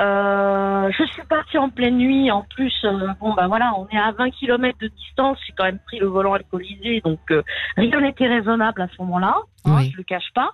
Euh, 0.00 0.90
je 0.98 1.04
suis 1.04 1.22
partie 1.28 1.56
en 1.58 1.70
pleine 1.70 1.96
nuit. 1.98 2.30
En 2.32 2.42
plus, 2.42 2.72
euh, 2.84 3.06
bon 3.20 3.32
bah 3.34 3.46
voilà, 3.46 3.72
on 3.78 3.86
est 3.88 3.98
à 3.98 4.10
20 4.12 4.30
km 4.30 4.76
de 4.80 4.88
distance. 4.88 5.38
J'ai 5.46 5.52
quand 5.56 5.64
même 5.64 5.78
pris 5.86 6.00
le 6.00 6.06
volant 6.06 6.32
alcoolisé, 6.34 7.00
donc 7.02 7.20
euh, 7.30 7.42
rien 7.76 8.00
n'était 8.00 8.26
raisonnable 8.26 8.82
à 8.82 8.88
ce 8.88 9.00
moment-là. 9.02 9.36
hein, 9.64 9.76
Oui. 9.76 9.90
Je 9.92 9.96
le 9.98 10.02
cache 10.02 10.32
pas. 10.34 10.50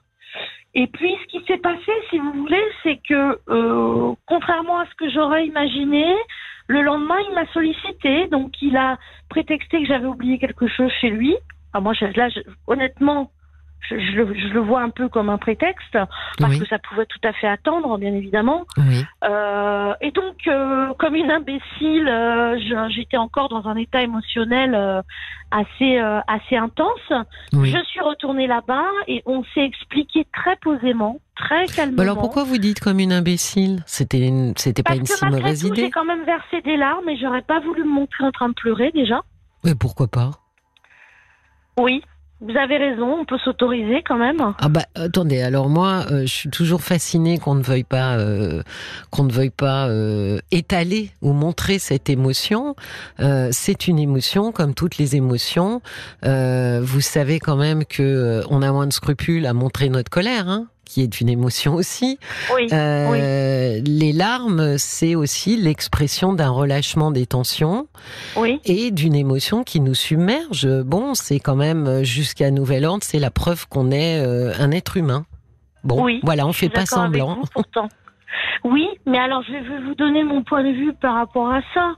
Et 0.74 0.86
puis, 0.86 1.12
ce 1.22 1.26
qui 1.38 1.44
s'est 1.46 1.58
passé, 1.58 1.90
si 2.10 2.18
vous 2.18 2.32
voulez, 2.32 2.62
c'est 2.82 3.00
que 3.08 3.40
contrairement 4.26 4.78
à 4.78 4.84
ce 4.86 4.94
que 4.94 5.10
j'aurais 5.10 5.46
imaginé, 5.46 6.04
le 6.68 6.82
lendemain, 6.82 7.16
il 7.28 7.34
m'a 7.34 7.46
sollicité. 7.52 8.28
Donc, 8.28 8.52
il 8.62 8.76
a 8.76 8.96
prétexté 9.30 9.80
que 9.82 9.88
j'avais 9.88 10.06
oublié 10.06 10.38
quelque 10.38 10.68
chose 10.68 10.92
chez 11.00 11.10
lui. 11.10 11.34
Ah, 11.72 11.80
moi, 11.80 11.92
je- 11.94 12.04
là, 12.16 12.28
je- 12.28 12.40
honnêtement, 12.68 13.32
je, 13.88 13.98
je 13.98 14.12
le, 14.16 14.34
je 14.34 14.48
le 14.48 14.60
vois 14.60 14.82
un 14.82 14.90
peu 14.90 15.08
comme 15.08 15.28
un 15.30 15.38
prétexte 15.38 15.96
parce 16.38 16.52
Oui, 16.52 16.60
que 16.60 16.66
ça 16.66 16.78
pouvait 16.78 17.06
tout 17.06 17.18
à 17.24 17.32
fait 17.32 17.46
attendre, 17.48 17.96
bien 17.98 18.12
évidemment. 18.14 18.64
oui. 18.76 19.04
Euh, 19.24 19.92
et 20.00 20.10
donc, 20.10 20.46
euh, 20.46 20.92
comme 20.98 21.14
une 21.14 21.30
imbécile, 21.30 22.08
euh, 22.08 22.58
j'étais 22.90 23.16
encore 23.16 23.48
dans 23.48 23.66
un 23.68 23.76
état 23.76 24.02
émotionnel 24.02 24.74
assez 25.50 25.98
assez 26.28 26.56
intense. 26.56 27.12
oui. 27.52 27.70
Je 27.72 27.82
suis 27.84 28.00
retournée 28.00 28.46
là-bas 28.46 28.84
et 29.08 29.22
on 29.26 29.42
s'est 29.54 29.64
expliqué 29.64 30.26
très 30.32 30.56
posément, 30.56 31.18
très 31.36 31.66
calmement. 31.66 31.96
Bah 31.96 32.02
alors 32.04 32.18
pourquoi 32.20 32.44
vous 32.44 32.58
dites 32.58 32.80
comme 32.80 33.00
une 33.00 33.12
imbécile? 33.12 33.82
C'était 33.86 34.26
une- 34.26 34.54
c'était 34.56 34.82
pas 34.82 34.94
une 34.94 35.06
si 35.06 35.24
mauvaise 35.26 35.60
tout, 35.62 35.68
idée. 35.68 35.82
j'ai 35.82 35.90
quand 35.90 36.04
même 36.04 36.24
versé 36.24 36.60
des 36.62 36.76
larmes 36.76 37.08
et 37.08 37.16
j'aurais 37.16 37.42
pas 37.42 37.60
voulu 37.60 37.82
me 37.84 37.90
montrer 37.92 38.24
en 38.24 38.30
train 38.30 38.48
de 38.48 38.54
pleurer 38.54 38.90
déjà. 38.92 39.22
Mais 39.64 39.74
pourquoi 39.74 40.06
pas? 40.08 40.30
Oui, 41.78 42.02
vous 42.40 42.56
avez 42.56 42.78
raison, 42.78 43.20
on 43.20 43.24
peut 43.24 43.38
s'autoriser 43.44 44.02
quand 44.06 44.16
même. 44.16 44.38
Ah 44.58 44.68
bah 44.68 44.84
attendez, 44.94 45.42
alors 45.42 45.68
moi 45.68 46.06
euh, 46.10 46.22
je 46.22 46.32
suis 46.32 46.48
toujours 46.48 46.80
fascinée 46.80 47.38
qu'on 47.38 47.54
ne 47.54 47.62
veuille 47.62 47.84
pas 47.84 48.16
euh, 48.16 48.62
qu'on 49.10 49.24
ne 49.24 49.32
veuille 49.32 49.50
pas 49.50 49.88
euh, 49.88 50.38
étaler 50.50 51.10
ou 51.20 51.32
montrer 51.32 51.78
cette 51.78 52.08
émotion. 52.08 52.76
Euh, 53.20 53.48
c'est 53.52 53.88
une 53.88 53.98
émotion 53.98 54.52
comme 54.52 54.74
toutes 54.74 54.96
les 54.96 55.16
émotions. 55.16 55.82
Euh, 56.24 56.80
vous 56.82 57.02
savez 57.02 57.40
quand 57.40 57.56
même 57.56 57.84
que 57.84 58.42
on 58.48 58.62
a 58.62 58.72
moins 58.72 58.86
de 58.86 58.92
scrupules 58.92 59.44
à 59.44 59.52
montrer 59.52 59.90
notre 59.90 60.10
colère, 60.10 60.48
hein, 60.48 60.66
qui 60.90 61.02
est 61.02 61.20
une 61.20 61.28
émotion 61.28 61.74
aussi. 61.74 62.18
Oui, 62.54 62.66
Euh, 62.72 63.80
Les 63.86 64.12
larmes, 64.12 64.76
c'est 64.76 65.14
aussi 65.14 65.56
l'expression 65.56 66.32
d'un 66.32 66.50
relâchement 66.50 67.10
des 67.12 67.26
tensions 67.26 67.86
oui, 68.36 68.60
et 68.64 68.90
d'une 68.90 69.14
émotion 69.14 69.62
qui 69.62 69.80
nous 69.80 69.94
submerge. 69.94 70.66
Bon, 70.84 71.14
c'est 71.14 71.38
quand 71.38 71.54
même 71.56 72.02
jusqu'à 72.02 72.50
nouvel 72.50 72.84
ordre, 72.84 73.04
c'est 73.04 73.20
la 73.20 73.30
preuve 73.30 73.68
qu'on 73.68 73.90
est 73.92 74.20
euh, 74.20 74.52
un 74.58 74.72
être 74.72 74.96
humain. 74.96 75.24
Bon, 75.84 76.02
Oui, 76.04 76.20
voilà, 76.24 76.46
on 76.46 76.52
suis 76.52 76.66
fait 76.66 76.72
pas 76.72 76.86
semblant. 76.86 77.36
vous, 77.36 77.46
pourtant. 77.54 77.88
Oui, 78.64 78.86
mais 79.06 79.18
alors 79.18 79.42
je 79.46 79.52
vais 79.52 79.80
vous 79.86 79.94
donner 79.94 80.24
mon 80.24 80.42
point 80.42 80.62
de 80.64 80.70
vue 80.72 80.92
par 81.00 81.14
rapport 81.14 81.50
à 81.52 81.60
ça. 81.74 81.94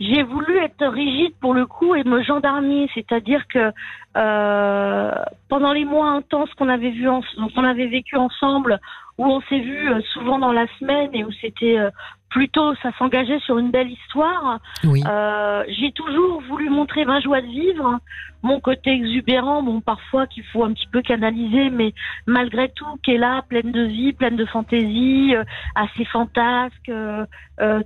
J'ai 0.00 0.22
voulu 0.22 0.58
être 0.58 0.84
rigide 0.86 1.32
pour 1.40 1.54
le 1.54 1.64
coup 1.66 1.94
et 1.94 2.02
me 2.04 2.22
gendarmer, 2.24 2.88
c'est-à-dire 2.94 3.42
que 3.52 3.70
euh, 4.16 5.10
pendant 5.48 5.72
les 5.72 5.84
mois 5.84 6.10
intenses 6.10 6.52
qu'on 6.54 6.68
avait 6.68 6.90
vu, 6.90 7.08
en- 7.08 7.22
qu'on 7.54 7.64
avait 7.64 7.86
vécu 7.86 8.16
ensemble, 8.16 8.78
où 9.18 9.24
on 9.26 9.40
s'est 9.42 9.60
vu 9.60 9.90
euh, 9.90 10.00
souvent 10.12 10.38
dans 10.38 10.52
la 10.52 10.66
semaine 10.78 11.10
et 11.12 11.24
où 11.24 11.30
c'était 11.40 11.78
euh, 11.78 11.90
plutôt, 12.30 12.74
ça 12.76 12.90
s'engageait 12.98 13.40
sur 13.40 13.58
une 13.58 13.70
belle 13.70 13.90
histoire. 13.90 14.58
Oui, 14.84 15.02
Euh, 15.06 15.64
j'ai 15.68 15.92
toujours 15.92 16.40
voulu 16.48 16.70
montrer 16.70 17.04
ma 17.04 17.20
joie 17.20 17.42
de 17.42 17.46
vivre, 17.46 17.98
mon 18.42 18.58
côté 18.58 18.90
exubérant, 18.90 19.62
bon 19.62 19.80
parfois 19.80 20.26
qu'il 20.26 20.42
faut 20.44 20.64
un 20.64 20.72
petit 20.72 20.88
peu 20.88 21.00
canaliser, 21.02 21.70
mais 21.70 21.92
malgré 22.26 22.70
tout 22.70 22.86
qui 23.04 23.12
est 23.12 23.18
là, 23.18 23.42
pleine 23.48 23.70
de 23.70 23.82
vie, 23.84 24.12
pleine 24.14 24.34
de 24.36 24.46
fantaisie, 24.46 25.34
euh, 25.36 25.44
assez 25.76 26.04
fantasque, 26.06 26.88
euh, 26.88 27.26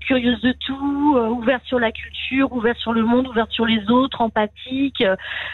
curieuse 0.07 0.41
de 0.41 0.53
tout, 0.65 1.15
euh, 1.19 1.29
ouverte 1.29 1.65
sur 1.65 1.79
la 1.79 1.91
culture, 1.93 2.51
ouverte 2.53 2.79
sur 2.79 2.93
le 2.95 3.03
monde, 3.03 3.27
ouverte 3.29 3.51
sur 3.51 3.67
les 3.67 3.91
autres, 3.91 4.21
empathique. 4.23 5.03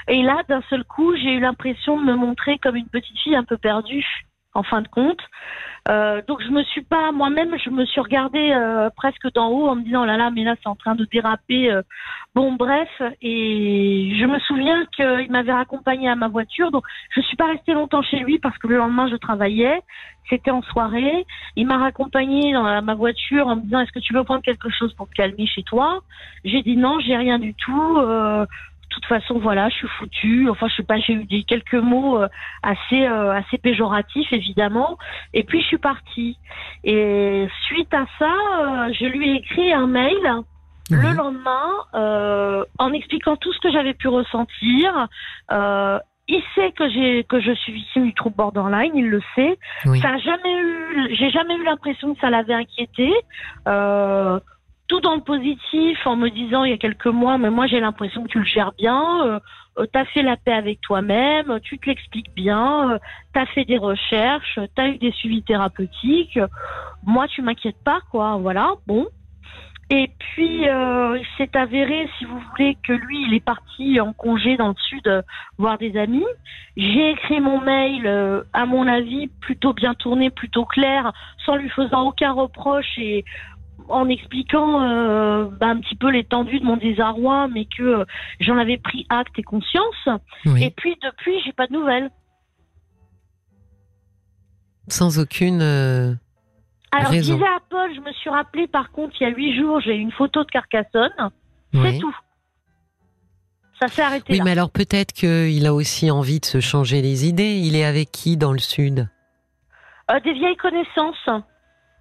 et 0.07 0.23
là, 0.23 0.37
d'un 0.49 0.62
seul 0.63 0.85
coup, 0.85 1.15
j'ai 1.17 1.35
eu 1.35 1.41
l'impression 1.41 2.01
de 2.01 2.05
me 2.05 2.15
montrer 2.15 2.59
comme 2.59 2.77
une 2.77 2.89
petite 2.89 3.19
fille 3.19 3.37
un 3.37 3.45
peu 3.45 3.57
perdue, 3.57 4.07
en 4.55 4.63
fin 4.63 4.83
de 4.83 4.89
compte. 4.89 5.21
Euh, 5.89 6.23
donc 6.29 6.41
je 6.43 6.49
me 6.51 6.63
suis 6.63 6.83
pas 6.83 7.11
moi-même, 7.11 7.57
je 7.59 7.69
me 7.71 7.85
suis 7.85 8.01
regardée 8.01 8.53
euh, 8.53 8.89
presque 8.95 9.33
d'en 9.33 9.49
haut 9.49 9.67
en 9.69 9.75
me 9.75 9.83
disant 9.83 10.03
oh 10.03 10.07
là 10.07 10.17
là, 10.17 10.31
mais 10.31 10.45
là 10.45 10.55
c'est 10.63 10.69
en 10.69 10.77
train 10.77 10.95
de 10.95 11.05
déraper. 11.07 11.73
euh. 11.73 11.83
Bon 12.37 12.53
bref, 12.53 12.89
et 13.21 14.15
je 14.17 14.25
me 14.27 14.39
souviens 14.41 14.87
qu'il 14.95 15.31
m'avait 15.31 15.53
raccompagnée 15.53 16.09
à 16.09 16.15
ma 16.15 16.29
voiture, 16.29 16.71
donc 16.71 16.85
je 17.15 17.21
suis 17.23 17.37
pas 17.37 17.47
restée 17.47 17.75
longtemps 17.75 18.03
chez 18.03 18.21
lui 18.21 18.39
parce 18.39 18.57
que 18.59 18.69
le 18.69 18.77
lendemain 18.77 19.09
je 19.09 19.17
travaillais, 19.17 19.81
c'était 20.31 20.53
en 20.53 20.63
soirée. 20.63 21.27
Il 21.57 21.67
m'a 21.67 21.79
raccompagnée 21.79 22.53
dans 22.53 22.81
ma 22.83 22.95
voiture 22.95 23.49
en 23.49 23.57
me 23.57 23.63
disant 23.63 23.81
est-ce 23.81 23.93
que 23.93 23.99
tu 23.99 24.15
veux 24.15 24.23
prendre 24.23 24.43
quelque 24.43 24.71
chose 24.71 24.95
pour 24.95 25.09
te 25.09 25.15
calmer 25.15 25.47
chez 25.47 25.65
toi? 25.65 26.01
J'ai 26.45 26.63
dit 26.63 26.77
non, 26.77 27.01
j'ai 27.01 27.17
rien 27.17 27.41
du 27.41 27.55
tout. 27.55 27.99
De 28.93 29.01
toute 29.01 29.07
façon, 29.07 29.39
voilà, 29.39 29.69
je 29.71 29.77
suis 29.77 29.89
foutue. 29.99 30.51
Enfin, 30.51 30.69
je 30.69 30.77
sais 30.77 30.83
pas, 30.83 30.99
j'ai 30.99 31.15
eu 31.15 31.25
des 31.25 31.45
quelques 31.45 31.75
mots 31.75 32.19
euh, 32.19 32.29
assez 32.63 33.07
euh, 33.07 33.33
assez 33.33 33.57
péjoratifs, 33.57 34.33
évidemment. 34.33 34.99
Et 35.33 35.45
puis, 35.45 35.63
je 35.63 35.67
suis 35.67 35.79
partie. 35.79 36.37
Et 36.85 37.49
suite 37.67 37.93
à 37.95 38.05
ça, 38.19 38.31
euh, 38.31 38.93
je 38.93 39.07
lui 39.07 39.31
ai 39.31 39.37
écrit 39.37 39.73
un 39.73 39.87
mail 39.87 40.45
le 40.91 41.15
lendemain 41.15 41.71
euh, 41.95 42.65
en 42.79 42.93
expliquant 42.93 43.37
tout 43.37 43.51
ce 43.55 43.61
que 43.61 43.73
j'avais 43.73 43.95
pu 43.95 44.09
ressentir. 44.09 45.09
Euh, 45.51 45.99
il 46.29 46.43
sait 46.55 46.73
que 46.73 46.89
j'ai 46.91 47.25
que 47.25 47.41
je 47.41 47.53
suis 47.53 47.73
victime 47.73 48.05
du 48.05 48.15
trouble 48.15 48.37
borderline, 48.37 48.93
il 48.95 49.09
le 49.09 49.23
sait. 49.35 49.59
Oui. 49.87 50.01
Ça 50.01 50.11
a 50.11 50.19
jamais 50.19 50.55
eu, 50.61 51.17
j'ai 51.17 51.31
jamais 51.31 51.57
eu 51.57 51.65
l'impression 51.65 52.15
que 52.15 52.21
ça 52.21 52.29
l'avait 52.29 52.55
inquiété. 52.55 53.11
Euh, 53.67 54.39
tout 54.93 55.01
dans 55.01 55.15
le 55.15 55.23
positif, 55.23 56.07
en 56.07 56.17
me 56.17 56.29
disant 56.29 56.65
il 56.65 56.71
y 56.71 56.75
a 56.75 56.77
quelques 56.77 57.07
mois, 57.07 57.39
mais 57.39 57.49
moi 57.49 57.67
j'ai 57.67 57.81
l'impression 57.81 58.25
que 58.25 58.29
tu 58.29 58.41
le 58.41 58.45
gères 58.45 58.73
bien. 58.77 59.25
Euh, 59.25 59.41
euh, 59.79 59.87
t'as 59.91 60.05
fait 60.05 60.23
la 60.23 60.37
paix 60.37 60.53
avec 60.53 60.83
toi-même, 60.83 61.61
tu 61.63 61.79
te 61.79 61.87
l'expliques 61.87 62.35
bien, 62.35 62.91
euh, 62.91 62.99
t'as 63.33 63.47
fait 63.47 63.65
des 63.65 63.79
recherches, 63.79 64.59
t'as 64.75 64.89
eu 64.89 64.99
des 64.99 65.11
suivis 65.13 65.43
thérapeutiques. 65.43 66.39
Moi, 67.07 67.27
tu 67.29 67.41
m'inquiètes 67.41 67.83
pas, 67.83 68.01
quoi. 68.11 68.37
Voilà, 68.37 68.75
bon. 68.87 69.07
Et 69.95 70.09
puis, 70.19 70.67
euh, 70.69 71.19
il 71.19 71.27
s'est 71.37 71.55
avéré, 71.55 72.09
si 72.17 72.25
vous 72.25 72.39
voulez, 72.39 72.79
que 72.83 72.95
lui, 72.95 73.27
il 73.27 73.35
est 73.35 73.45
parti 73.45 74.01
en 74.01 74.15
congé 74.15 74.57
dans 74.57 74.69
le 74.69 74.75
sud 74.89 75.07
euh, 75.07 75.21
voir 75.59 75.77
des 75.77 75.99
amis. 75.99 76.25
J'ai 76.79 77.11
écrit 77.11 77.41
mon 77.41 77.61
mail, 77.61 78.07
euh, 78.07 78.43
à 78.55 78.65
mon 78.65 78.87
avis, 78.87 79.27
plutôt 79.43 79.75
bien 79.75 79.93
tourné, 79.93 80.31
plutôt 80.31 80.65
clair, 80.65 81.13
sans 81.45 81.57
lui 81.57 81.69
faisant 81.69 82.09
aucun 82.09 82.33
reproche 82.33 82.97
et 82.97 83.27
en 83.89 84.09
expliquant 84.09 84.83
euh, 84.83 85.45
bah, 85.61 85.69
un 85.69 85.81
petit 85.81 85.97
peu 85.97 86.11
l'étendue 86.11 86.61
de 86.61 86.65
mon 86.65 86.77
désarroi, 86.77 87.49
mais 87.49 87.65
que 87.67 87.83
euh, 87.83 88.05
j'en 88.41 88.57
avais 88.59 88.79
pris 88.79 89.07
acte 89.09 89.39
et 89.39 89.43
conscience. 89.43 90.09
oui. 90.47 90.65
Et 90.65 90.71
puis, 90.71 90.97
depuis, 91.03 91.35
j'ai 91.45 91.53
pas 91.53 91.67
de 91.67 91.73
nouvelles. 91.73 92.11
Sans 94.89 95.19
aucune. 95.19 95.61
euh, 95.63 96.15
Alors, 96.91 97.11
Raison. 97.11 97.35
disais 97.35 97.47
à 97.47 97.59
Paul, 97.71 97.95
je 97.95 98.01
me 98.01 98.13
suis 98.13 98.31
rappelé, 98.31 98.67
par 98.67 98.91
contre, 98.91 99.15
il 99.21 99.25
y 99.25 99.27
a 99.27 99.31
huit 99.35 99.57
jours, 99.57 99.81
j'ai 99.81 99.95
eu 99.97 100.01
une 100.01 100.13
photo 100.13 100.43
de 100.45 100.51
Carcassonne. 100.51 101.31
C'est 101.73 101.99
tout. 101.99 102.17
Ça 103.81 103.89
s'est 103.89 104.03
arrêté 104.03 104.33
Oui, 104.33 104.39
là. 104.39 104.45
mais 104.45 104.51
alors 104.53 104.71
peut-être 104.71 105.13
qu'il 105.13 105.67
a 105.67 105.73
aussi 105.75 106.11
envie 106.11 106.39
de 106.39 106.45
se 106.45 106.61
changer 106.61 107.01
les 107.03 107.27
idées. 107.27 107.57
Il 107.57 107.75
est 107.75 107.85
avec 107.85 108.13
qui 108.13 108.37
dans 108.37 108.53
le 108.53 108.59
sud? 108.59 109.09
Des 110.25 110.33
vieilles 110.35 110.57
connaissances. 110.57 111.43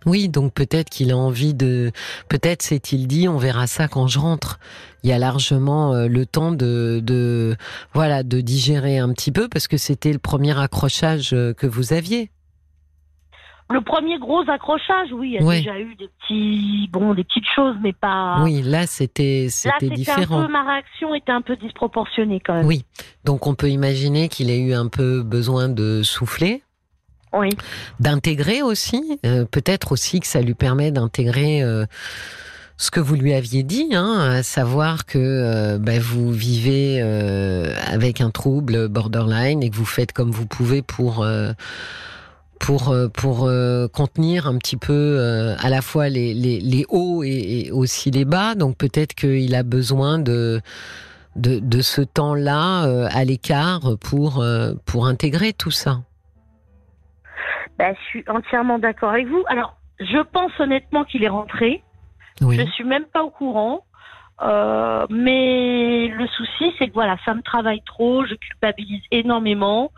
Oui, 0.06 0.30
donc 0.30 0.54
peut-être 0.54 0.90
qu'il 0.90 1.12
a 1.12 1.18
envie 1.18 1.54
de. 1.54 1.92
Peut-être 2.28 2.62
s'est-il 2.64 3.08
dit, 3.08 3.28
on 3.28 3.38
verra 3.38 3.68
ça 3.68 3.88
quand 3.88 4.08
je 4.08 4.18
rentre. 4.20 4.60
Il 5.04 5.10
y 5.10 5.14
a 5.14 5.20
largement 5.20 5.94
euh, 5.94 6.08
le 6.08 6.26
temps 6.26 6.52
de, 6.52 7.00
de, 7.04 7.56
voilà, 7.94 8.24
de 8.24 8.42
digérer 8.42 8.98
un 9.00 9.12
petit 9.14 9.32
peu 9.32 9.48
parce 9.48 9.68
que 9.68 9.78
c'était 9.78 10.12
le 10.14 10.20
premier 10.20 10.58
accrochage 10.60 11.34
euh, 11.34 11.54
que 11.54 11.68
vous 11.68 11.94
aviez. 11.94 12.32
Le 13.70 13.80
premier 13.82 14.20
gros 14.20 14.42
accrochage, 14.50 15.14
oui, 15.14 15.30
il 15.30 15.34
y 15.36 15.38
a 15.38 15.44
Ouais. 15.48 15.60
déjà 15.60 15.80
eu 15.80 15.96
des 15.96 16.10
petits, 16.20 16.90
bon, 16.92 17.14
des 17.14 17.24
petites 17.24 17.46
choses, 17.56 17.76
mais 17.82 17.94
pas. 17.94 18.42
Oui, 18.44 18.62
là 18.64 18.86
c'était 18.86 19.48
c'était 19.50 19.76
c'était 19.80 19.92
un 19.94 19.96
différent. 19.96 20.42
peu, 20.46 20.52
ma 20.52 20.64
réaction 20.70 21.16
était 21.16 21.32
un 21.32 21.42
peu 21.42 21.56
disproportionnée 21.56 22.42
quand 22.46 22.56
même. 22.56 22.66
Oui, 22.66 22.84
donc 23.24 23.48
on 23.48 23.56
peut 23.56 23.70
imaginer 23.70 24.28
qu'il 24.28 24.50
ait 24.50 24.60
eu 24.60 24.74
un 24.74 24.88
peu 24.90 25.24
besoin 25.24 25.70
de 25.70 26.04
souffler, 26.04 26.64
Oui. 27.34 27.50
d'intégrer 28.00 28.62
aussi. 28.62 29.20
euh, 29.26 29.46
Peut-être 29.46 29.92
aussi 29.94 30.20
que 30.20 30.28
ça 30.28 30.42
lui 30.42 30.54
permet 30.54 30.92
d'intégrer 30.92 31.64
euh, 31.64 31.86
ce 32.78 32.92
que 32.92 33.00
vous 33.00 33.16
lui 33.16 33.34
aviez 33.34 33.64
dit, 33.64 33.90
hein, 33.94 34.20
à 34.20 34.44
savoir 34.44 35.06
que 35.06 35.18
euh, 35.18 35.78
bah, 35.78 36.00
vous 36.00 36.32
vivez 36.32 37.02
avec 37.02 38.22
un 38.22 38.32
trouble 38.32 38.90
borderline 38.90 39.64
et 39.64 39.70
que 39.70 39.76
vous 39.76 39.86
faites 39.86 40.12
comme 40.12 40.32
vous 40.32 40.46
pouvez 40.46 40.82
pour 40.82 41.26
pour 42.60 42.96
pour 43.14 43.50
contenir 43.94 44.48
un 44.48 44.58
petit 44.58 44.78
peu 44.78 45.56
à 45.60 45.70
la 45.70 45.82
fois 45.82 46.10
les, 46.10 46.34
les, 46.34 46.60
les 46.60 46.86
hauts 46.90 47.24
et, 47.24 47.66
et, 47.68 47.72
aussi 47.72 48.12
les 48.12 48.26
bas. 48.26 48.56
Donc 48.56 48.78
peut-être 48.78 49.14
qu'il 49.16 49.56
a 49.56 49.64
besoin 49.64 50.20
de 50.20 50.62
de, 51.38 51.60
de 51.60 51.82
ce 51.82 52.02
temps-là 52.02 53.08
à 53.10 53.24
l'écart 53.24 53.96
pour 54.00 54.44
pour 54.86 55.06
intégrer 55.08 55.54
tout 55.54 55.72
ça. 55.72 56.02
Bah, 57.78 57.94
je 57.94 58.00
suis 58.10 58.24
entièrement 58.28 58.80
d'accord 58.80 59.12
avec 59.12 59.28
vous. 59.28 59.44
Alors, 59.48 59.78
je 60.00 60.22
pense 60.22 60.52
honnêtement 60.60 61.04
qu'il 61.04 61.24
est 61.24 61.30
rentré. 61.30 61.84
Oui. 62.42 62.58
Je 62.58 62.66
suis 62.72 62.84
même 62.84 63.06
pas 63.06 63.24
au 63.24 63.30
courant. 63.30 63.82
Euh, 64.42 65.06
mais 65.10 66.08
le 66.08 66.28
souci, 66.28 66.74
c'est 66.80 66.88
que 66.88 66.94
voilà, 66.94 67.18
ça 67.26 67.34
me 67.34 67.42
travaille 67.42 67.82
trop, 67.86 68.26
je 68.26 68.34
culpabilise 68.34 69.04
énormément, 69.12 69.92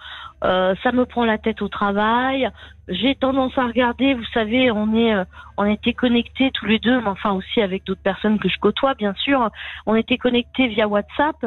euh, 0.44 0.76
ça 0.84 0.92
me 0.92 1.06
prend 1.06 1.24
la 1.24 1.38
tête 1.38 1.62
au 1.62 1.70
travail. 1.70 2.50
J'ai 2.90 3.16
tendance 3.16 3.58
à 3.58 3.66
regarder, 3.66 4.14
vous 4.14 4.26
savez, 4.34 4.70
on 4.70 4.94
est, 4.94 5.14
euh, 5.14 5.24
on 5.56 5.64
était 5.64 5.94
connectés 5.94 6.52
tous 6.54 6.66
les 6.66 6.80
deux, 6.80 7.00
mais 7.00 7.08
enfin 7.08 7.32
aussi 7.32 7.62
avec 7.62 7.86
d'autres 7.86 8.02
personnes 8.02 8.38
que 8.38 8.50
je 8.50 8.60
côtoie, 8.60 8.94
bien 8.96 9.14
sûr. 9.14 9.50
On 9.86 9.96
était 9.96 10.18
connectés 10.18 10.68
via 10.68 10.90
WhatsApp. 10.90 11.38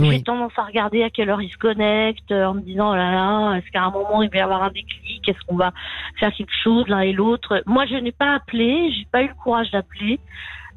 J'ai 0.00 0.22
tendance 0.22 0.52
à 0.56 0.64
regarder 0.64 1.02
à 1.02 1.10
quelle 1.10 1.28
heure 1.28 1.42
ils 1.42 1.50
se 1.50 1.58
connectent, 1.58 2.32
en 2.32 2.54
me 2.54 2.60
disant, 2.62 2.92
oh 2.92 2.96
là 2.96 3.12
là, 3.12 3.56
est-ce 3.56 3.70
qu'à 3.70 3.82
un 3.82 3.90
moment 3.90 4.22
il 4.22 4.30
va 4.30 4.38
y 4.38 4.40
avoir 4.40 4.62
un 4.62 4.70
déclic, 4.70 5.28
est-ce 5.28 5.44
qu'on 5.46 5.56
va 5.56 5.72
faire 6.18 6.32
quelque 6.32 6.54
chose 6.62 6.88
l'un 6.88 7.00
et 7.00 7.12
l'autre. 7.12 7.62
Moi, 7.66 7.84
je 7.84 7.96
n'ai 7.96 8.12
pas 8.12 8.34
appelé, 8.34 8.90
j'ai 8.92 9.06
pas 9.12 9.22
eu 9.22 9.28
le 9.28 9.34
courage 9.34 9.70
d'appeler. 9.72 10.18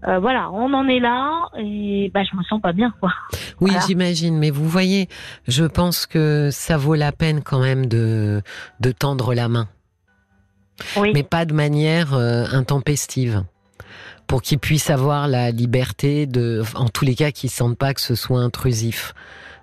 Euh, 0.08 0.20
voilà, 0.20 0.50
on 0.52 0.74
en 0.74 0.88
est 0.88 1.00
là 1.00 1.50
et 1.58 2.10
bah, 2.14 2.22
je 2.24 2.36
me 2.38 2.44
sens 2.44 2.62
pas 2.62 2.72
bien. 2.72 2.94
Quoi. 3.00 3.12
Oui, 3.60 3.72
j'imagine, 3.86 4.38
mais 4.38 4.50
vous 4.50 4.68
voyez, 4.68 5.10
je 5.48 5.66
pense 5.66 6.06
que 6.06 6.50
ça 6.52 6.78
vaut 6.78 6.96
la 6.96 7.12
peine 7.12 7.42
quand 7.44 7.60
même 7.60 7.86
de, 7.86 8.42
de 8.80 8.92
tendre 8.92 9.34
la 9.34 9.50
main. 9.50 9.68
Oui. 10.96 11.12
Mais 11.14 11.24
pas 11.24 11.46
de 11.46 11.54
manière 11.54 12.14
euh, 12.14 12.46
intempestive. 12.52 13.44
Pour 14.28 14.42
qu'il 14.44 14.60
puisse 14.60 14.90
avoir 14.92 15.28
la 15.28 15.50
liberté 15.50 16.28
de, 16.28 16.64
en 16.76 16.88
tous 16.88 17.04
les 17.04 17.16
cas, 17.16 17.32
qu'il 17.32 17.48
ne 17.48 17.52
sente 17.52 17.78
pas 17.78 17.94
que 17.96 18.02
ce 18.02 18.14
soit 18.14 18.40
intrusif 18.40 19.14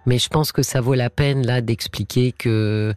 mais 0.06 0.18
je 0.18 0.28
pense 0.28 0.52
que 0.52 0.62
ça 0.62 0.80
vaut 0.80 0.94
la 0.94 1.10
peine 1.10 1.44
là 1.44 1.60
d'expliquer 1.60 2.32
que, 2.32 2.94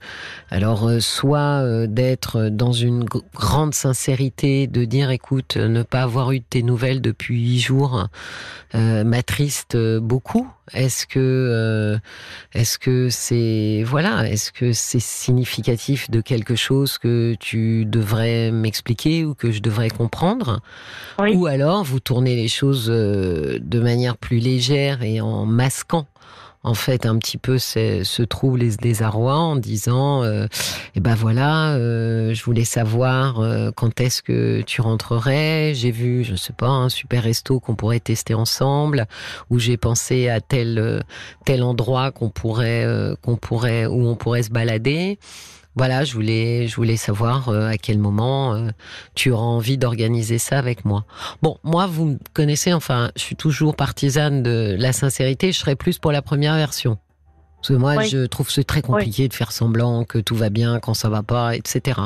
alors, 0.50 0.88
euh, 0.88 1.00
soit 1.00 1.64
euh, 1.64 1.88
d'être 1.88 2.50
dans 2.50 2.72
une 2.72 3.04
grande 3.34 3.74
sincérité, 3.74 4.68
de 4.68 4.86
dire, 4.86 5.10
écoute, 5.10 5.58
ne 5.58 5.84
pas 5.84 6.04
avoir 6.04 6.32
eu 6.32 6.40
de 6.40 6.46
tes 6.48 6.64
nouvelles 6.64 7.02
depuis 7.02 7.36
huit 7.40 7.60
jours 7.60 8.08
euh, 8.76 9.04
m'attriste 9.04 9.76
beaucoup. 9.98 10.48
Est-ce 10.74 11.08
que, 11.08 11.20
euh, 11.20 11.98
est-ce 12.54 12.78
que 12.78 13.10
c'est, 13.10 13.84
voilà, 13.86 14.30
est-ce 14.30 14.52
que 14.52 14.72
c'est 14.72 15.00
significatif 15.00 16.12
de 16.12 16.22
quelque 16.22 16.56
chose 16.56 17.00
que 17.00 17.36
tu 17.40 17.86
devrais 17.86 18.52
m'expliquer 18.52 19.26
ou 19.26 19.34
que 19.34 19.52
je 19.52 19.62
devrais 19.62 19.90
comprendre, 19.90 20.62
oui. 21.18 21.36
ou 21.36 21.48
alors 21.48 21.84
vous 21.84 22.00
tournez 22.00 22.36
les 22.36 22.48
choses 22.48 22.86
de 22.88 23.80
manière 23.80 24.16
plus 24.16 24.38
légère 24.38 25.02
et 25.02 25.22
en 25.22 25.48
masquant 25.48 26.06
en 26.64 26.74
fait 26.74 27.06
un 27.06 27.18
petit 27.18 27.38
peu 27.38 27.58
ce 27.58 28.22
trouble 28.24 28.64
et 28.64 28.72
ce 28.72 28.78
désarroi 28.78 29.36
en 29.36 29.56
disant 29.56 30.24
euh, 30.24 30.48
eh 30.96 31.00
ben 31.00 31.16
voilà 31.16 31.74
euh, 31.76 32.34
je 32.34 32.44
voulais 32.44 32.66
savoir 32.66 33.40
euh, 33.40 33.72
quand 33.74 34.02
est-ce 34.02 34.22
que 34.22 34.62
tu 34.62 34.82
rentrerais. 34.82 35.74
J'ai 35.74 35.92
vu 35.92 36.24
je 36.24 36.36
sais 36.36 36.54
pas 36.54 36.68
un 36.68 36.90
super 36.90 37.24
resto 37.24 37.60
qu'on 37.60 37.76
pourrait 37.76 38.02
tester 38.02 38.34
ensemble 38.34 39.08
ou 39.50 39.60
j'ai 39.60 39.78
pensé 39.78 40.28
à 40.28 40.42
tel 40.42 41.04
tel 41.46 41.64
endroit 41.64 42.12
qu'on 42.12 42.30
pourrait 42.30 42.86
qu'on 43.22 43.38
pourrait 43.38 43.86
où 43.86 44.08
on 44.08 44.16
pourrait 44.16 44.44
se 44.44 44.52
balader 44.52 45.18
voilà, 45.76 46.04
je 46.04 46.14
voulais, 46.14 46.68
je 46.68 46.76
voulais 46.76 46.98
savoir 46.98 47.50
euh, 47.50 47.70
à 47.70 47.78
quel 47.78 48.00
moment 48.00 48.54
euh, 48.54 48.70
tu 49.16 49.32
auras 49.32 49.44
envie 49.44 49.78
d'organiser 49.78 50.38
ça 50.38 50.58
avec 50.58 50.84
moi. 50.84 51.06
Bon, 51.42 51.58
moi, 51.64 51.86
vous 51.86 52.06
me 52.06 52.18
connaissez, 52.34 52.74
enfin, 52.74 53.12
je 53.16 53.22
suis 53.22 53.36
toujours 53.36 53.76
partisane 53.76 54.44
de 54.44 54.76
la 54.78 54.94
sincérité. 54.94 55.52
Je 55.52 55.60
serais 55.60 55.76
plus 55.76 55.98
pour 56.00 56.12
la 56.12 56.22
première 56.22 56.56
version. 56.56 56.98
Parce 57.62 57.70
que 57.70 57.74
moi, 57.74 58.04
je 58.04 58.26
trouve 58.26 58.50
c'est 58.50 58.64
très 58.64 58.82
compliqué 58.82 59.28
de 59.28 59.34
faire 59.34 59.52
semblant 59.52 60.06
que 60.06 60.18
tout 60.18 60.36
va 60.36 60.50
bien 60.50 60.80
quand 60.80 60.94
ça 60.94 61.10
va 61.10 61.24
pas, 61.24 61.56
etc. 61.56 62.00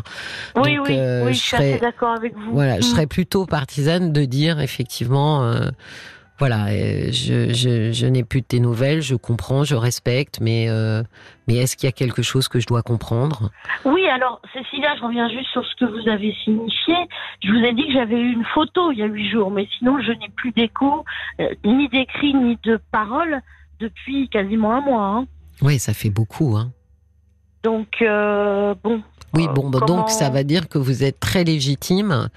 Oui, 0.55 0.79
oui, 0.79 0.95
euh, 0.97 1.25
oui, 1.25 1.33
je, 1.35 1.39
suis 1.39 1.79
d'accord 1.79 2.15
avec 2.15 2.35
vous. 2.35 2.53
Voilà, 2.53 2.79
je 2.79 2.87
mm. 2.87 2.89
serais 2.89 3.05
plutôt 3.05 3.45
partisane 3.45 4.11
de 4.11 4.25
dire 4.25 4.59
effectivement 4.59 5.53
voilà, 6.39 6.65
euh, 6.67 7.11
je, 7.11 7.53
je, 7.53 7.91
je 7.91 8.05
n'ai 8.07 8.23
plus 8.23 8.41
de 8.41 8.45
tes 8.45 8.59
nouvelles, 8.59 9.01
je 9.01 9.15
comprends, 9.15 9.63
je 9.63 9.75
respecte, 9.75 10.39
mais, 10.41 10.67
euh, 10.67 11.03
mais 11.47 11.55
est-ce 11.57 11.77
qu'il 11.77 11.87
y 11.87 11.89
a 11.89 11.93
quelque 11.93 12.21
chose 12.21 12.47
que 12.47 12.59
je 12.59 12.65
dois 12.65 12.81
comprendre? 12.81 13.51
Oui, 13.85 14.07
alors 14.07 14.41
Cécilia, 14.51 14.95
je 14.97 15.03
reviens 15.03 15.29
juste 15.29 15.49
sur 15.51 15.63
ce 15.63 15.75
que 15.75 15.85
vous 15.85 16.09
avez 16.09 16.33
signifié. 16.43 16.95
Je 17.43 17.51
vous 17.51 17.63
ai 17.63 17.73
dit 17.73 17.85
que 17.85 17.93
j'avais 17.93 18.19
eu 18.19 18.33
une 18.33 18.45
photo 18.45 18.91
il 18.91 18.99
y 18.99 19.03
a 19.03 19.05
huit 19.05 19.29
jours, 19.29 19.51
mais 19.51 19.67
sinon 19.77 20.01
je 20.01 20.11
n'ai 20.11 20.29
plus 20.35 20.51
d'écho, 20.51 21.05
euh, 21.39 21.49
ni 21.63 21.87
d'écrit, 21.89 22.33
ni 22.33 22.57
de 22.63 22.79
parole 22.91 23.39
depuis 23.79 24.27
quasiment 24.29 24.73
un 24.73 24.81
mois. 24.81 25.05
Hein. 25.05 25.25
Oui, 25.61 25.77
ça 25.77 25.93
fait 25.93 26.09
beaucoup. 26.09 26.57
Hein. 26.57 26.71
Donc, 27.63 28.01
euh, 28.01 28.75
bon, 28.83 29.01
oui, 29.33 29.47
bon, 29.55 29.69
bah, 29.69 29.79
donc 29.87 30.09
ça 30.09 30.29
va 30.29 30.43
dire 30.43 30.67
que 30.67 30.77
vous 30.77 31.03
êtes 31.03 31.19
très 31.19 31.45
légitime 31.45 32.27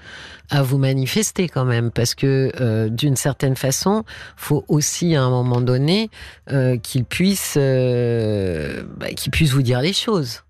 à 0.49 0.61
vous 0.61 0.77
manifester 0.77 1.49
quand 1.49 1.65
même, 1.65 1.91
parce 1.91 2.15
que 2.15 2.49
euh, 2.61 2.87
d'une 2.89 3.17
certaine 3.17 3.57
façon, 3.57 4.03
faut 4.37 4.63
aussi 4.69 5.17
à 5.17 5.23
un 5.23 5.29
moment 5.29 5.59
donné 5.59 6.09
euh, 6.49 6.77
qu'il 6.77 7.03
puisse, 7.03 7.57
bah, 7.57 9.07
qu'il 9.17 9.31
puisse 9.31 9.51
vous 9.51 9.61
dire 9.61 9.81
les 9.81 9.91
choses. 9.91 10.45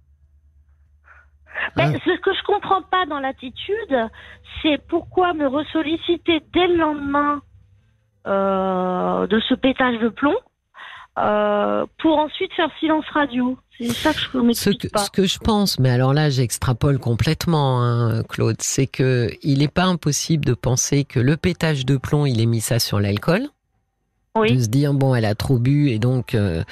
Ben, 1.76 1.96
hein 1.96 1.98
ce 2.06 2.22
que 2.22 2.34
je 2.34 2.44
comprends 2.44 2.84
pas 2.84 3.08
dans 3.08 3.20
l'attitude, 3.20 4.10
c'est 4.62 4.80
pourquoi 4.88 5.34
me 5.34 5.48
ressolliciter 5.48 6.44
dès 6.54 6.68
le 6.68 6.78
lendemain 6.78 7.42
de 8.26 9.40
ce 9.40 9.56
pétage 9.56 9.98
de 10.00 10.10
plomb 10.10 10.36
pour 11.98 12.20
ensuite 12.20 12.54
faire 12.54 12.70
silence 12.80 13.06
radio. 13.12 13.58
C'est 13.80 13.94
ça 13.94 14.14
que 14.14 14.20
je 14.20 14.54
ce 14.54 14.70
que, 14.72 14.88
Ce 14.98 15.10
que 15.10 15.26
je 15.26 15.38
pense, 15.38 15.80
mais 15.80 15.90
alors 15.90 16.14
là, 16.14 16.30
j'extrapole 16.30 16.98
complètement, 16.98 17.84
hein, 17.84 18.24
Claude, 18.24 18.58
c'est 18.60 18.88
que 18.88 19.30
il 19.44 19.60
n'est 19.60 19.68
pas 19.68 19.86
impossible 19.86 20.46
de 20.46 20.54
penser 20.54 21.04
que 21.04 21.20
le 21.20 21.38
pétage 21.38 21.86
de 21.86 21.98
plomb, 21.98 22.26
il 22.26 22.42
est 22.42 22.46
mis 22.46 22.62
ça 22.62 22.80
sur 22.80 23.00
l'alcool. 23.00 23.48
Oui. 24.40 24.56
De 24.56 24.62
se 24.62 24.68
dire 24.68 24.94
bon, 24.94 25.16
elle 25.16 25.26
a 25.26 25.34
trop 25.34 25.58
bu 25.58 25.90
et 25.90 25.98
donc 25.98 26.36
euh, 26.36 26.64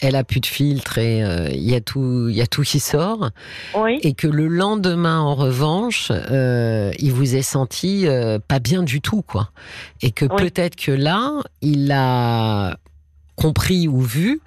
elle 0.00 0.16
a 0.16 0.24
plus 0.24 0.40
de 0.40 0.46
filtre 0.46 0.96
et 0.96 1.22
euh, 1.22 1.50
il 1.50 1.68
y 1.68 1.74
a 1.74 1.80
tout, 1.82 2.28
il 2.30 2.34
y 2.34 2.40
a 2.40 2.46
tout 2.46 2.62
qui 2.62 2.80
sort. 2.80 3.30
Oui. 3.76 3.98
Et 4.02 4.14
que 4.14 4.26
le 4.26 4.48
lendemain, 4.48 5.20
en 5.20 5.34
revanche, 5.34 6.10
euh, 6.10 6.92
il 6.98 7.12
vous 7.12 7.36
est 7.36 7.42
senti 7.42 8.06
pas 8.48 8.58
bien 8.58 8.82
du 8.82 9.02
tout, 9.02 9.20
quoi. 9.20 9.50
Et 10.00 10.12
que 10.12 10.24
peut-être 10.24 10.76
que 10.76 10.92
là, 10.92 11.42
il 11.60 11.92
a 11.92 12.78
compris 13.40 13.88
ou 13.88 14.00
vu 14.00 14.40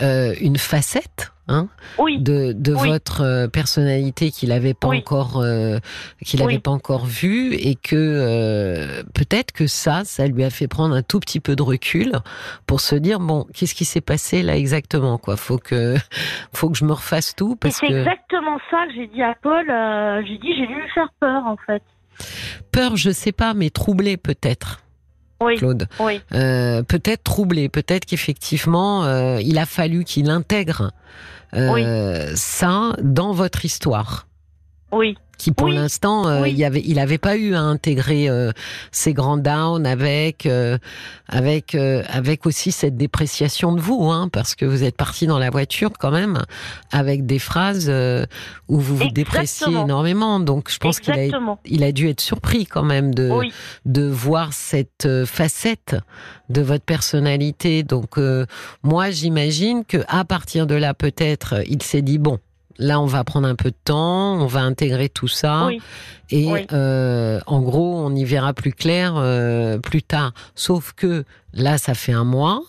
une 0.00 0.58
facette 0.58 1.32
hein, 1.48 1.68
de, 1.98 2.52
de 2.52 2.72
votre 2.72 3.22
euh, 3.22 3.48
personnalité 3.48 4.30
qu'il 4.30 4.50
n'avait 4.50 4.74
pas 4.74 4.88
encore 4.88 5.40
euh, 5.40 5.78
qu'il 6.24 6.42
avait 6.42 6.58
pas 6.58 6.70
encore 6.70 7.06
vu 7.06 7.54
et 7.54 7.74
que 7.74 7.96
euh, 7.96 9.02
peut-être 9.14 9.52
que 9.52 9.66
ça, 9.66 10.04
ça 10.04 10.26
lui 10.26 10.44
a 10.44 10.50
fait 10.50 10.68
prendre 10.68 10.94
un 10.94 11.02
tout 11.02 11.20
petit 11.20 11.40
peu 11.40 11.56
de 11.56 11.62
recul 11.62 12.12
pour 12.66 12.80
se 12.80 12.94
dire 12.94 13.18
bon, 13.18 13.46
qu'est-ce 13.54 13.74
qui 13.74 13.84
s'est 13.84 14.00
passé 14.00 14.42
là 14.42 14.56
exactement 14.56 15.18
quoi? 15.18 15.36
Faut 15.36 15.58
que 15.58 15.96
faut 16.52 16.70
que 16.70 16.76
je 16.76 16.84
me 16.84 16.92
refasse 16.92 17.34
tout 17.34 17.56
parce 17.56 17.76
c'est 17.76 17.86
exactement 17.86 18.58
ça 18.70 18.86
que 18.86 18.94
j'ai 18.94 19.06
dit 19.08 19.22
à 19.22 19.34
Paul. 19.42 19.66
j'ai 20.26 20.38
dit 20.38 20.54
j'ai 20.56 20.66
dû 20.66 20.74
lui 20.74 20.90
faire 20.94 21.08
peur 21.20 21.46
en 21.46 21.56
fait. 21.66 21.82
Peur, 22.72 22.96
je 22.96 23.10
sais 23.10 23.32
pas, 23.32 23.54
mais 23.54 23.70
troublé 23.70 24.16
peut-être. 24.16 24.82
Oui, 25.40 25.56
Claude. 25.56 25.86
Oui. 26.00 26.20
Euh, 26.34 26.82
peut-être 26.82 27.22
troublé, 27.22 27.68
peut-être 27.68 28.04
qu'effectivement, 28.06 29.04
euh, 29.04 29.40
il 29.40 29.58
a 29.58 29.66
fallu 29.66 30.04
qu'il 30.04 30.30
intègre 30.30 30.90
euh, 31.54 32.32
ça 32.34 32.94
dans 33.00 33.32
votre 33.32 33.64
histoire. 33.64 34.26
Oui 34.92 35.16
qui 35.38 35.52
pour 35.52 35.68
l'instant 35.68 36.28
euh, 36.28 36.48
il 36.48 36.62
avait 36.64 36.82
il 36.84 36.98
avait 36.98 37.16
pas 37.16 37.36
eu 37.36 37.54
à 37.54 37.60
intégrer 37.60 38.28
euh, 38.28 38.50
ces 38.90 39.14
grands 39.14 39.38
downs 39.38 39.86
avec 39.86 40.44
euh, 40.44 40.76
avec 41.28 41.74
avec 41.74 42.44
aussi 42.44 42.72
cette 42.72 42.96
dépréciation 42.96 43.72
de 43.72 43.80
vous 43.80 44.10
hein, 44.10 44.28
parce 44.30 44.54
que 44.54 44.66
vous 44.66 44.82
êtes 44.82 44.96
parti 44.96 45.26
dans 45.26 45.38
la 45.38 45.50
voiture 45.50 45.92
quand 45.98 46.10
même 46.10 46.42
avec 46.90 47.24
des 47.24 47.38
phrases 47.38 47.90
où 48.68 48.80
vous 48.80 48.96
vous 48.96 49.10
dépréciez 49.10 49.72
énormément. 49.72 50.40
Donc 50.40 50.70
je 50.70 50.78
pense 50.78 50.98
qu'il 50.98 51.14
a 51.14 51.26
il 51.64 51.84
a 51.84 51.92
dû 51.92 52.08
être 52.08 52.20
surpris 52.20 52.66
quand 52.66 52.82
même 52.82 53.14
de 53.14 53.30
de 53.86 54.02
voir 54.02 54.52
cette 54.52 55.08
facette 55.24 55.96
de 56.48 56.62
votre 56.62 56.84
personnalité. 56.84 57.84
Donc 57.84 58.18
moi 58.82 59.10
j'imagine 59.10 59.84
que 59.84 59.98
à 60.08 60.24
partir 60.24 60.66
de 60.66 60.74
là 60.74 60.94
peut-être 60.94 61.62
il 61.68 61.82
s'est 61.82 62.02
dit 62.02 62.18
bon 62.18 62.40
là, 62.78 63.00
on 63.00 63.06
va 63.06 63.24
prendre 63.24 63.46
un 63.48 63.54
peu 63.54 63.70
de 63.70 63.76
temps, 63.84 64.34
on 64.40 64.46
va 64.46 64.60
intégrer 64.60 65.08
tout 65.08 65.28
ça. 65.28 65.66
Oui. 65.66 65.80
Et 66.30 66.46
Oui. 66.50 66.66
euh, 66.72 67.40
en 67.46 67.60
gros, 67.60 67.96
on 67.96 68.14
y 68.14 68.24
verra 68.24 68.52
plus 68.54 68.72
clair 68.72 69.14
euh, 69.16 69.78
plus 69.78 70.02
tard. 70.02 70.32
Sauf 70.54 70.92
que 70.94 71.24
là, 71.52 71.78
ça 71.78 71.94
fait 71.94 72.12
un 72.12 72.24
mois. 72.24 72.62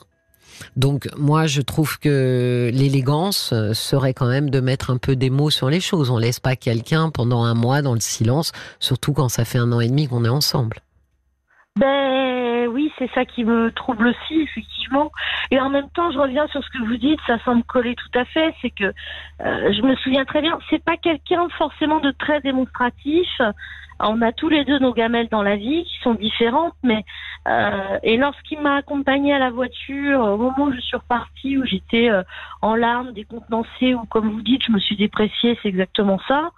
Donc 0.75 1.07
moi, 1.17 1.47
je 1.47 1.61
trouve 1.61 1.99
que 1.99 2.69
l'élégance 2.73 3.51
euh, 3.53 3.73
serait 3.73 4.13
quand 4.13 4.27
même 4.27 4.49
de 4.49 4.59
mettre 4.59 4.89
un 4.91 4.97
peu 4.97 5.15
des 5.15 5.29
mots 5.29 5.49
sur 5.49 5.69
les 5.69 5.79
choses. 5.79 6.09
On 6.09 6.17
laisse 6.17 6.39
pas 6.41 6.55
quelqu'un 6.55 7.09
pendant 7.09 7.43
un 7.43 7.53
mois 7.53 7.81
dans 7.81 7.93
le 7.93 8.01
silence, 8.01 8.51
surtout 8.79 9.13
quand 9.13 9.29
ça 9.29 9.45
fait 9.45 9.57
un 9.57 9.71
an 9.71 9.79
et 9.79 9.87
demi 9.87 10.07
qu'on 10.07 10.25
est 10.25 10.29
ensemble. 10.29 10.77
Ben 11.75 12.67
oui, 12.67 12.91
c'est 12.97 13.09
ça 13.13 13.25
qui 13.25 13.43
me 13.43 13.71
trouble 13.71 14.07
aussi, 14.07 14.41
effectivement. 14.41 15.11
Et 15.51 15.59
en 15.59 15.69
même 15.69 15.89
temps, 15.91 16.11
je 16.11 16.19
reviens 16.19 16.47
sur 16.47 16.63
ce 16.63 16.69
que 16.69 16.83
vous 16.83 16.97
dites, 16.97 17.19
ça 17.25 17.39
semble 17.39 17.63
coller 17.63 17.95
tout 17.95 18.19
à 18.19 18.25
fait. 18.25 18.53
C'est 18.61 18.69
que 18.69 18.85
euh, 18.85 18.93
je 19.73 19.81
me 19.81 19.95
souviens 19.97 20.25
très 20.25 20.41
bien, 20.41 20.57
c'est 20.69 20.83
pas 20.83 20.97
quelqu'un 20.97 21.47
forcément 21.57 21.99
de 21.99 22.11
très 22.11 22.41
démonstratif. 22.41 23.29
On 23.99 24.21
a 24.21 24.31
tous 24.31 24.49
les 24.49 24.65
deux 24.65 24.79
nos 24.79 24.93
gamelles 24.93 25.27
dans 25.29 25.43
la 25.43 25.55
vie 25.55 25.83
qui 25.83 25.99
sont 26.03 26.13
différentes, 26.13 26.75
mais 26.83 27.03
euh, 27.47 27.97
et 28.03 28.17
lorsqu'il 28.17 28.59
m'a 28.59 28.75
accompagnée 28.75 29.33
à 29.33 29.39
la 29.39 29.49
voiture, 29.49 30.19
au 30.19 30.37
moment 30.37 30.65
où 30.65 30.73
je 30.73 30.79
suis 30.79 30.97
repartie, 30.97 31.57
où 31.57 31.65
j'étais 31.65 32.09
euh, 32.09 32.23
en 32.61 32.75
larmes, 32.75 33.11
décontenancée, 33.13 33.93
ou 33.93 34.05
comme 34.05 34.29
vous 34.29 34.41
dites, 34.41 34.63
je 34.65 34.71
me 34.71 34.79
suis 34.79 34.95
dépréciée, 34.95 35.57
c'est 35.61 35.69
exactement 35.69 36.19
ça. 36.27 36.51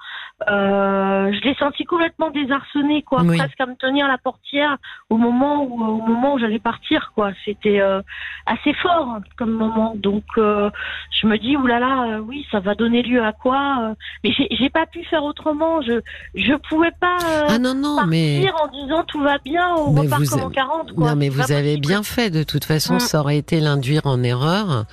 Euh, 0.50 1.32
je 1.32 1.42
l'ai 1.42 1.54
senti 1.56 1.84
complètement 1.86 2.32
désarçonnée, 2.32 3.04
quoi, 3.04 3.22
Oui. 3.22 3.38
presque 3.38 3.62
à 3.62 3.68
me 3.68 3.76
tenir 3.76 4.08
la 4.08 4.18
portière 4.18 4.78
au 5.10 5.18
moment 5.18 5.64
où 5.64 5.82
au 5.84 6.02
moment 6.02 6.34
où 6.34 6.40
j'allais 6.40 6.60
partir, 6.60 7.12
quoi. 7.14 7.32
C'était 7.46 7.80
euh, 7.80 8.02
assez 8.48 8.74
fort 8.74 9.20
comme 9.38 9.52
moment. 9.52 9.94
Donc 9.96 10.24
euh, 10.38 10.70
je 11.12 11.28
me 11.28 11.38
dis 11.38 11.56
oulala, 11.58 12.04
euh, 12.04 12.20
oui, 12.20 12.48
ça 12.52 12.60
va 12.60 12.74
donner 12.74 13.04
lieu 13.04 13.24
à 13.24 13.34
quoi 13.34 13.78
euh, 13.82 13.94
Mais 14.24 14.32
j'ai 14.32 14.48
j'ai 14.52 14.70
pas 14.70 14.88
pu 14.88 15.04
faire 15.04 15.24
autrement. 15.24 15.82
Je 15.82 16.02
je 16.34 16.54
pouvais 16.70 16.92
pas 17.00 17.18
euh, 17.32 17.46
Ah 17.50 17.58
non 17.60 17.74
non, 17.74 18.06
mais 18.08 18.46
en 18.52 18.68
disant 18.68 19.04
tout 19.08 19.22
va 19.22 19.38
bien, 19.44 19.64
on 19.78 19.92
Mais 19.94 20.02
repart 20.02 20.22
vous 20.22 20.30
comme 20.30 20.40
avez- 20.40 20.48
en 20.48 20.52
40. 20.52 20.92
Quoi. 20.94 21.10
Non, 21.10 21.16
mais 21.16 21.30
vous 21.30 21.52
avez 21.52 21.72
possible. 21.78 21.88
bien 21.88 22.04
fait. 22.04 22.30
De 22.30 22.44
toute 22.44 22.66
façon, 22.66 22.96
Mm. 22.96 23.00
ça 23.00 23.20
aurait 23.20 23.38
été 23.38 23.60
l'induire 23.60 24.02
en 24.06 24.22
erreur 24.24 24.86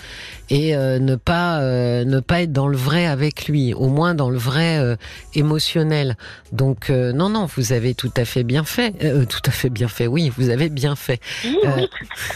et 0.50 0.74
euh, 0.76 0.98
ne 0.98 1.16
pas 1.16 1.60
euh, 1.60 2.04
ne 2.04 2.20
pas 2.20 2.42
être 2.42 2.52
dans 2.52 2.68
le 2.68 2.76
vrai 2.76 3.06
avec 3.06 3.46
lui, 3.48 3.74
au 3.74 3.88
moins 3.88 4.14
dans 4.14 4.30
le 4.30 4.38
vrai 4.38 4.78
euh, 4.78 4.96
émotionnel. 5.34 6.16
Donc 6.52 6.90
euh, 6.90 7.12
non, 7.12 7.28
non, 7.28 7.46
vous 7.56 7.72
avez 7.72 7.94
tout 7.94 8.10
à 8.16 8.24
fait 8.24 8.42
bien 8.44 8.64
fait. 8.64 8.94
Euh, 9.02 9.24
tout 9.24 9.40
à 9.46 9.50
fait 9.50 9.70
bien 9.70 9.88
fait. 9.88 10.06
Oui, 10.06 10.30
vous 10.36 10.50
avez 10.50 10.68
bien 10.68 10.96
fait. 10.96 11.20
Oui, 11.44 11.56
Euh, 11.64 11.70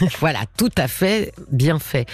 oui, 0.01 0.07
voilà, 0.19 0.39
tout 0.57 0.69
à 0.77 0.87
fait 0.87 1.31
bien 1.51 1.79
fait. 1.79 2.05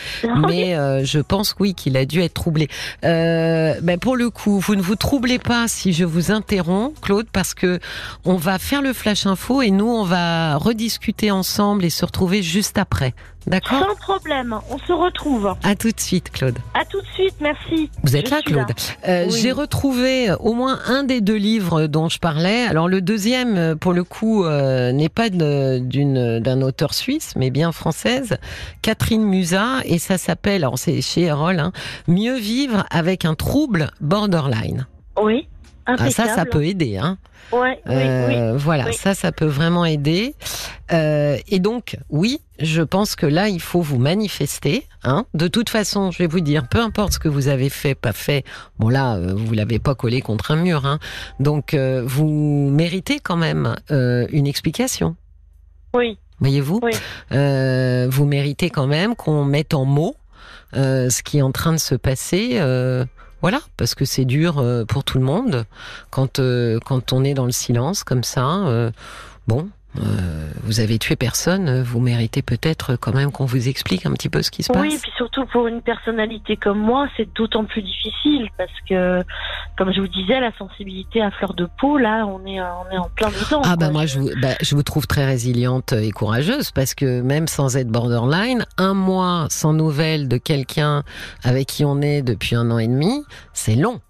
Mais 0.47 0.75
euh, 0.75 1.03
je 1.03 1.19
pense 1.19 1.55
oui 1.59 1.73
qu'il 1.73 1.97
a 1.97 2.05
dû 2.05 2.21
être 2.21 2.33
troublé. 2.33 2.67
Euh, 3.03 3.75
ben 3.81 3.97
pour 3.99 4.15
le 4.15 4.29
coup, 4.29 4.59
vous 4.59 4.75
ne 4.75 4.81
vous 4.81 4.95
troublez 4.95 5.39
pas 5.39 5.67
si 5.67 5.93
je 5.93 6.05
vous 6.05 6.31
interromps, 6.31 6.93
Claude, 7.01 7.27
parce 7.31 7.53
que 7.53 7.78
on 8.25 8.35
va 8.35 8.59
faire 8.59 8.81
le 8.81 8.93
flash 8.93 9.25
info 9.25 9.61
et 9.61 9.71
nous 9.71 9.87
on 9.89 10.03
va 10.03 10.57
rediscuter 10.57 11.31
ensemble 11.31 11.85
et 11.85 11.89
se 11.89 12.05
retrouver 12.05 12.43
juste 12.43 12.77
après. 12.77 13.13
D'accord? 13.47 13.79
Sans 13.79 13.95
problème, 13.95 14.55
on 14.69 14.77
se 14.79 14.91
retrouve. 14.91 15.55
À 15.63 15.75
tout 15.75 15.89
de 15.91 15.99
suite, 15.99 16.29
Claude. 16.29 16.59
À 16.75 16.85
tout 16.85 17.01
de 17.01 17.07
suite, 17.15 17.33
merci. 17.41 17.89
Vous 18.03 18.15
êtes 18.15 18.27
Je 18.27 18.31
là, 18.31 18.41
Claude? 18.45 18.71
Euh, 19.07 19.25
Oui. 19.27 19.39
J'ai 19.41 19.51
retrouvé 19.51 20.31
au 20.39 20.53
moins 20.53 20.77
un 20.85 21.03
des 21.03 21.19
deux 21.21 21.37
livres 21.37 21.87
dont 21.87 22.09
je 22.09 22.19
parlais. 22.19 22.65
Alors 22.65 22.87
le 22.87 23.01
deuxième, 23.01 23.57
euh, 23.57 23.75
pour 23.75 23.93
le 23.93 24.03
coup, 24.03 24.43
euh, 24.43 24.91
n'est 24.91 25.09
pas 25.09 25.29
d'une 25.29 26.39
d'un 26.39 26.61
auteur 26.61 26.93
suisse, 26.93 27.33
mais 27.37 27.49
bien 27.49 27.71
française, 27.71 28.37
Catherine 28.81 29.23
Musa, 29.23 29.79
et 29.85 29.97
ça 29.99 30.17
s'appelle, 30.17 30.63
alors 30.63 30.77
c'est 30.77 31.01
chez 31.01 31.23
Erol, 31.23 31.59
hein, 31.59 31.71
Mieux 32.07 32.37
vivre 32.37 32.85
avec 32.91 33.25
un 33.25 33.33
trouble 33.35 33.89
borderline. 34.01 34.85
Oui. 35.21 35.47
Ah, 35.97 36.09
ça, 36.09 36.27
ça 36.35 36.45
peut 36.45 36.65
aider. 36.65 36.97
Hein. 36.97 37.17
Ouais, 37.51 37.79
oui, 37.87 37.95
oui. 37.95 38.35
Euh, 38.35 38.57
Voilà, 38.57 38.85
oui. 38.87 38.93
ça, 38.93 39.15
ça 39.15 39.31
peut 39.31 39.45
vraiment 39.45 39.85
aider. 39.85 40.35
Euh, 40.91 41.37
et 41.47 41.59
donc, 41.59 41.97
oui, 42.09 42.41
je 42.59 42.81
pense 42.81 43.15
que 43.15 43.25
là, 43.25 43.47
il 43.49 43.59
faut 43.61 43.81
vous 43.81 43.97
manifester. 43.97 44.85
Hein. 45.03 45.25
De 45.33 45.47
toute 45.47 45.69
façon, 45.69 46.11
je 46.11 46.19
vais 46.19 46.27
vous 46.27 46.41
dire, 46.41 46.67
peu 46.67 46.79
importe 46.79 47.13
ce 47.13 47.19
que 47.19 47.27
vous 47.29 47.47
avez 47.47 47.69
fait, 47.69 47.95
pas 47.95 48.13
fait, 48.13 48.43
bon 48.77 48.89
là, 48.89 49.15
euh, 49.15 49.33
vous 49.35 49.53
l'avez 49.53 49.79
pas 49.79 49.95
collé 49.95 50.21
contre 50.21 50.51
un 50.51 50.57
mur. 50.57 50.85
Hein. 50.85 50.99
Donc, 51.39 51.73
euh, 51.73 52.03
vous 52.05 52.69
méritez 52.71 53.19
quand 53.19 53.37
même 53.37 53.75
euh, 53.91 54.27
une 54.31 54.45
explication. 54.45 55.15
Oui, 55.95 56.19
Voyez-vous 56.39 56.79
Oui. 56.83 56.91
Euh, 57.31 58.07
Vous 58.09 58.25
méritez 58.25 58.69
quand 58.69 58.87
même 58.87 59.15
qu'on 59.15 59.43
mette 59.43 59.73
en 59.73 59.85
mots 59.85 60.15
euh, 60.75 61.09
ce 61.09 61.23
qui 61.23 61.39
est 61.39 61.41
en 61.41 61.51
train 61.51 61.73
de 61.73 61.79
se 61.79 61.95
passer. 61.95 62.59
Voilà, 63.41 63.61
parce 63.77 63.95
que 63.95 64.05
c'est 64.05 64.25
dur 64.25 64.59
euh, 64.59 64.85
pour 64.85 65.03
tout 65.03 65.17
le 65.17 65.23
monde 65.23 65.65
quand 66.09 66.39
euh, 66.39 66.79
quand 66.85 67.13
on 67.13 67.23
est 67.23 67.33
dans 67.33 67.45
le 67.45 67.51
silence 67.51 68.03
comme 68.03 68.23
ça. 68.23 68.67
euh, 68.67 68.91
bon, 69.47 69.69
euh, 69.97 70.51
vous 70.63 70.79
avez 70.81 70.99
tué 70.99 71.15
personne, 71.15 71.67
euh, 71.67 71.83
vous 71.83 71.99
méritez 71.99 72.43
peut-être 72.43 72.95
quand 72.95 73.13
même 73.13 73.31
qu'on 73.31 73.45
vous 73.45 73.67
explique 73.67 74.05
un 74.05 74.11
petit 74.13 74.29
peu 74.29 74.43
ce 74.43 74.51
qui 74.51 74.61
se 74.61 74.71
Oui, 74.73 74.89
passe. 74.91 75.01
puis 75.01 75.11
surtout 75.17 75.45
pour 75.47 75.65
une 75.67 75.81
personnalité 75.81 76.57
comme 76.57 76.77
moi, 76.79 77.07
c'est 77.17 77.33
d'autant 77.33 77.65
plus 77.65 77.81
difficile 77.81 78.49
parce 78.57 78.69
que, 78.87 79.23
comme 79.77 79.91
je 79.91 79.99
vous 79.99 80.07
disais, 80.07 80.39
la 80.39 80.51
sensibilité 80.57 81.21
à 81.23 81.31
fleur 81.31 81.55
de 81.55 81.67
peau, 81.79 81.97
là, 81.97 82.25
on 82.27 82.45
est, 82.45 82.61
on 82.61 82.91
est 82.93 82.97
en 82.97 83.09
plein 83.15 83.29
dedans. 83.29 83.61
Ah 83.63 83.75
bah 83.75 83.85
quoi. 83.87 83.93
moi 83.93 84.05
je 84.05 84.19
vous, 84.19 84.29
bah, 84.41 84.49
je 84.61 84.75
vous 84.75 84.83
trouve 84.83 85.07
très 85.07 85.25
résiliente 85.25 85.93
et 85.93 86.11
courageuse 86.11 86.69
parce 86.71 86.93
que 86.93 87.21
même 87.21 87.47
sans 87.47 87.75
être 87.75 87.89
borderline, 87.89 88.65
un 88.77 88.93
mois 88.93 89.47
sans 89.49 89.73
nouvelles 89.73 90.27
de 90.27 90.37
quelqu'un 90.37 91.03
avec 91.43 91.67
qui 91.67 91.83
on 91.83 91.99
est 92.01 92.21
depuis 92.21 92.55
un 92.55 92.69
an 92.69 92.77
et 92.77 92.87
demi, 92.87 93.23
c'est 93.53 93.75
long. 93.75 94.01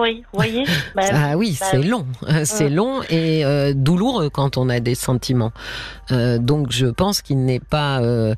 Oui, 0.00 0.22
voyez. 0.32 0.64
Bah, 0.94 1.02
Ah 1.12 1.36
oui, 1.36 1.56
bah 1.60 1.66
c'est 1.70 1.82
long, 1.82 2.06
c'est 2.44 2.70
Mm. 2.70 2.74
long 2.74 3.02
et 3.10 3.44
euh, 3.44 3.72
douloureux 3.74 4.30
quand 4.30 4.56
on 4.56 4.68
a 4.68 4.80
des 4.80 4.94
sentiments. 4.94 5.52
Euh, 6.10 6.38
donc 6.38 6.70
je 6.72 6.86
pense 6.86 7.22
qu'il 7.22 7.44
n'est 7.44 7.60
pas, 7.60 8.00
euh, 8.00 8.34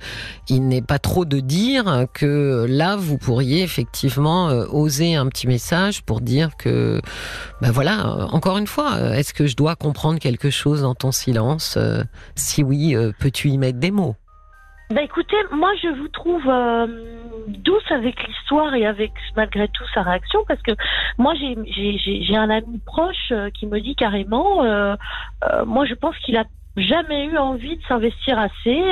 il 0.48 0.66
n'est 0.68 0.82
pas 0.82 0.98
trop 0.98 1.24
de 1.24 1.40
dire 1.40 2.06
que 2.12 2.66
là 2.68 2.96
vous 2.96 3.16
pourriez 3.18 3.62
effectivement 3.62 4.48
euh, 4.50 4.66
oser 4.70 5.14
un 5.14 5.26
petit 5.28 5.46
message 5.46 6.02
pour 6.02 6.20
dire 6.20 6.56
que, 6.58 7.00
ben 7.60 7.70
voilà, 7.70 8.06
euh, 8.06 8.26
encore 8.32 8.58
une 8.58 8.66
fois, 8.66 8.94
euh, 8.96 9.12
est-ce 9.14 9.32
que 9.32 9.46
je 9.46 9.56
dois 9.56 9.76
comprendre 9.76 10.18
quelque 10.18 10.50
chose 10.50 10.82
dans 10.82 10.94
ton 10.94 11.12
silence 11.12 11.76
Euh, 11.78 12.02
Si 12.34 12.62
oui, 12.62 12.94
euh, 12.94 13.12
peux-tu 13.18 13.48
y 13.48 13.58
mettre 13.58 13.78
des 13.78 13.90
mots? 13.90 14.16
Bah 14.92 15.02
écoutez, 15.02 15.36
moi 15.52 15.70
je 15.82 15.88
vous 15.88 16.08
trouve 16.08 16.46
euh, 16.48 16.86
douce 17.48 17.90
avec 17.90 18.26
l'histoire 18.28 18.74
et 18.74 18.84
avec 18.84 19.12
malgré 19.36 19.66
tout 19.68 19.84
sa 19.94 20.02
réaction 20.02 20.40
parce 20.46 20.60
que 20.60 20.72
moi 21.16 21.32
j'ai 21.34 22.36
un 22.36 22.50
ami 22.50 22.78
proche 22.84 23.30
euh, 23.30 23.48
qui 23.48 23.66
me 23.66 23.80
dit 23.80 23.94
carrément, 23.94 24.62
euh, 24.64 24.94
euh, 25.44 25.64
moi 25.64 25.86
je 25.86 25.94
pense 25.94 26.14
qu'il 26.18 26.36
a 26.36 26.44
jamais 26.76 27.24
eu 27.24 27.38
envie 27.38 27.78
de 27.78 27.82
s'investir 27.88 28.38
assez. 28.38 28.82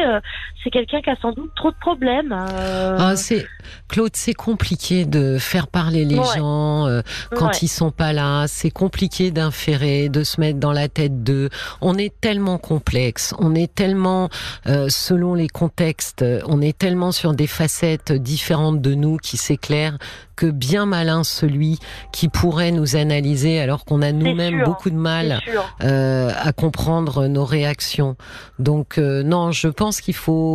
C'est 0.62 0.70
quelqu'un 0.70 1.00
qui 1.00 1.10
a 1.10 1.16
sans 1.22 1.32
doute 1.32 1.50
trop 1.56 1.70
de 1.70 1.76
problèmes. 1.80 2.32
euh, 2.32 2.96
Ah, 2.98 3.16
c'est 3.16 3.46
Claude, 3.88 4.10
c'est 4.14 4.34
compliqué 4.34 5.04
de 5.04 5.38
faire 5.38 5.68
parler 5.68 6.04
les 6.04 6.18
Ouais. 6.18 6.24
gens 6.36 6.86
euh, 6.86 7.02
quand 7.36 7.46
ouais. 7.46 7.58
ils 7.62 7.68
sont 7.68 7.90
pas 7.90 8.12
là. 8.12 8.46
C'est 8.48 8.70
compliqué 8.70 9.30
d'inférer, 9.30 10.08
de 10.08 10.22
se 10.24 10.40
mettre 10.40 10.58
dans 10.58 10.72
la 10.72 10.88
tête 10.88 11.22
d'eux. 11.22 11.48
On 11.80 11.96
est 11.96 12.12
tellement 12.20 12.58
complexe, 12.58 13.34
on 13.38 13.54
est 13.54 13.72
tellement 13.74 14.28
euh, 14.66 14.88
selon 14.88 15.34
les 15.34 15.48
contextes, 15.48 16.24
on 16.46 16.60
est 16.60 16.76
tellement 16.76 17.12
sur 17.12 17.32
des 17.34 17.46
facettes 17.46 18.12
différentes 18.12 18.80
de 18.80 18.94
nous 18.94 19.16
qui 19.16 19.36
s'éclairent 19.36 19.98
que 20.36 20.46
bien 20.46 20.86
malin 20.86 21.22
celui 21.22 21.78
qui 22.12 22.28
pourrait 22.28 22.70
nous 22.72 22.96
analyser 22.96 23.60
alors 23.60 23.84
qu'on 23.84 24.00
a 24.00 24.10
nous-mêmes 24.10 24.64
beaucoup 24.64 24.88
de 24.88 24.96
mal 24.96 25.38
à 25.80 26.52
comprendre 26.52 27.26
nos 27.26 27.44
réactions. 27.44 28.16
Donc 28.58 28.96
non, 28.98 29.52
je 29.52 29.68
pense 29.68 30.00
qu'il 30.00 30.14
faut 30.14 30.49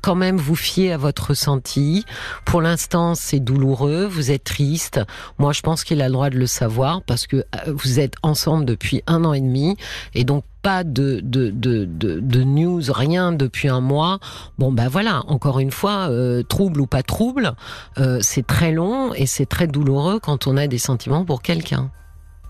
quand 0.00 0.14
même 0.14 0.36
vous 0.36 0.56
fier 0.56 0.92
à 0.92 0.96
votre 0.96 1.30
ressenti. 1.30 2.04
Pour 2.44 2.62
l'instant, 2.62 3.14
c'est 3.14 3.40
douloureux, 3.40 4.06
vous 4.06 4.30
êtes 4.30 4.44
triste. 4.44 5.00
Moi, 5.38 5.52
je 5.52 5.60
pense 5.60 5.84
qu'il 5.84 6.02
a 6.02 6.06
le 6.06 6.12
droit 6.12 6.30
de 6.30 6.38
le 6.38 6.46
savoir 6.46 7.02
parce 7.02 7.26
que 7.26 7.36
euh, 7.36 7.42
vous 7.66 8.00
êtes 8.00 8.14
ensemble 8.22 8.64
depuis 8.64 9.02
un 9.06 9.24
an 9.24 9.32
et 9.32 9.40
demi 9.40 9.76
et 10.14 10.24
donc 10.24 10.44
pas 10.62 10.82
de, 10.82 11.20
de, 11.22 11.52
de, 11.52 12.42
news, 12.42 12.82
rien 12.88 13.30
depuis 13.30 13.68
un 13.68 13.80
mois. 13.80 14.18
Bon, 14.58 14.72
ben 14.72 14.88
voilà, 14.88 15.22
encore 15.28 15.60
une 15.60 15.70
fois, 15.70 16.08
euh, 16.10 16.42
trouble 16.42 16.80
ou 16.80 16.86
pas 16.86 17.04
trouble, 17.04 17.52
euh, 17.98 18.18
c'est 18.20 18.44
très 18.44 18.72
long 18.72 19.14
et 19.14 19.26
c'est 19.26 19.46
très 19.46 19.68
douloureux 19.68 20.18
quand 20.18 20.48
on 20.48 20.56
a 20.56 20.66
des 20.66 20.78
sentiments 20.78 21.24
pour 21.24 21.40
quelqu'un. 21.40 21.92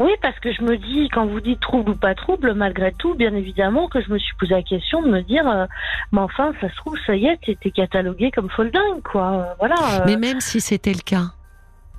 Oui, 0.01 0.11
parce 0.21 0.39
que 0.41 0.53
je 0.53 0.63
me 0.63 0.77
dis, 0.77 1.09
quand 1.09 1.27
vous 1.27 1.41
dites 1.41 1.61
trouble 1.61 1.93
ou 1.93 1.97
pas 1.97 2.15
trouble, 2.15 2.53
malgré 2.53 2.93
tout, 2.93 3.15
bien 3.15 3.35
évidemment, 3.35 3.89
que 3.89 4.03
je 4.03 4.11
me 4.13 4.19
suis 4.19 4.35
posé 4.37 4.55
la 4.55 4.63
question 4.63 5.01
de 5.01 5.09
me 5.09 5.23
dire, 5.23 5.49
euh, 5.49 5.65
mais 6.13 6.21
enfin, 6.21 6.53
ça 6.61 6.69
se 6.69 6.77
trouve, 6.77 6.99
ça 7.07 7.17
y 7.17 7.27
est, 7.27 7.39
t'es 7.39 7.71
catalogué 7.71 8.31
comme 8.31 8.51
folle 8.51 8.71
dingue, 8.71 9.03
quoi. 9.03 9.33
Euh, 9.33 9.55
voilà. 9.59 9.77
euh. 10.01 10.05
Mais 10.05 10.17
même 10.17 10.41
si 10.41 10.61
c'était 10.61 10.93
le 10.93 11.01
cas, 11.01 11.33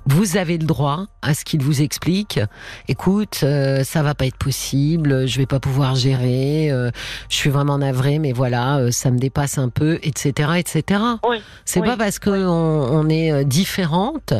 vous 0.08 0.36
avez 0.36 0.56
le 0.56 0.64
droit 0.64 1.06
à 1.20 1.34
ce 1.34 1.44
qu'il 1.44 1.62
vous 1.62 1.82
explique. 1.82 2.40
Écoute, 2.88 3.40
euh, 3.42 3.84
ça 3.84 4.02
va 4.02 4.14
pas 4.14 4.26
être 4.26 4.36
possible, 4.38 5.26
je 5.26 5.38
vais 5.38 5.46
pas 5.46 5.60
pouvoir 5.60 5.94
gérer, 5.94 6.70
euh, 6.70 6.90
je 7.28 7.36
suis 7.36 7.50
vraiment 7.50 7.78
navré, 7.78 8.18
mais 8.18 8.32
voilà, 8.32 8.78
euh, 8.78 8.90
ça 8.90 9.10
me 9.10 9.18
dépasse 9.18 9.58
un 9.58 9.68
peu, 9.68 9.98
etc., 10.02 10.52
etc. 10.56 11.00
Oui. 11.28 11.36
C'est 11.64 11.80
Oui, 11.80 11.86
pas 11.86 11.96
parce 11.96 12.18
que 12.18 12.30
on, 12.30 12.48
on 12.90 13.08
est 13.10 13.30
euh, 13.32 13.44
différentes 13.44 14.32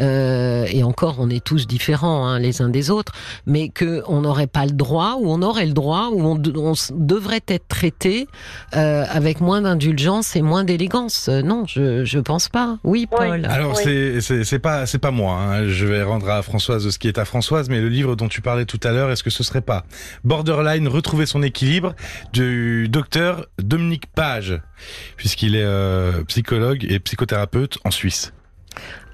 euh, 0.00 0.66
et 0.70 0.84
encore 0.84 1.16
on 1.18 1.28
est 1.28 1.44
tous 1.44 1.66
différents 1.66 2.26
hein, 2.26 2.38
les 2.38 2.62
uns 2.62 2.68
des 2.68 2.90
autres, 2.90 3.12
mais 3.46 3.68
que 3.68 4.02
on 4.06 4.20
n'aurait 4.20 4.46
pas 4.46 4.66
le 4.66 4.72
droit 4.72 5.16
ou 5.20 5.30
on 5.32 5.42
aurait 5.42 5.66
le 5.66 5.72
droit 5.72 6.10
ou 6.12 6.22
on, 6.22 6.38
devrait 6.92 7.42
être 7.48 7.66
traité 7.66 8.28
euh, 8.76 9.04
avec 9.10 9.40
moins 9.40 9.62
d'indulgence 9.62 10.36
et 10.36 10.42
moins 10.42 10.64
d'élégance. 10.64 11.28
Non, 11.28 11.64
je 11.66 12.04
je 12.04 12.18
pense 12.18 12.48
pas. 12.48 12.78
Oui, 12.84 13.06
Paul. 13.06 13.44
Alors 13.46 13.76
c'est 13.76 14.20
c'est 14.20 14.58
pas 14.58 14.86
c'est 14.86 14.98
pas 14.98 15.07
moi. 15.10 15.34
hein. 15.34 15.68
Je 15.68 15.86
vais 15.86 16.02
rendre 16.02 16.28
à 16.28 16.42
Françoise 16.42 16.88
ce 16.88 16.98
qui 16.98 17.08
est 17.08 17.18
à 17.18 17.24
Françoise, 17.24 17.68
mais 17.68 17.80
le 17.80 17.88
livre 17.88 18.16
dont 18.16 18.28
tu 18.28 18.40
parlais 18.40 18.64
tout 18.64 18.80
à 18.82 18.92
l'heure, 18.92 19.10
est-ce 19.10 19.22
que 19.22 19.30
ce 19.30 19.42
serait 19.42 19.60
pas 19.60 19.84
Borderline 20.24 20.88
retrouver 20.88 21.26
son 21.26 21.42
équilibre 21.42 21.94
du 22.32 22.88
docteur 22.88 23.46
Dominique 23.58 24.06
Page, 24.14 24.60
puisqu'il 25.16 25.56
est 25.56 25.62
euh, 25.64 26.24
psychologue 26.24 26.86
et 26.88 26.98
psychothérapeute 27.00 27.78
en 27.84 27.90
Suisse. 27.90 28.32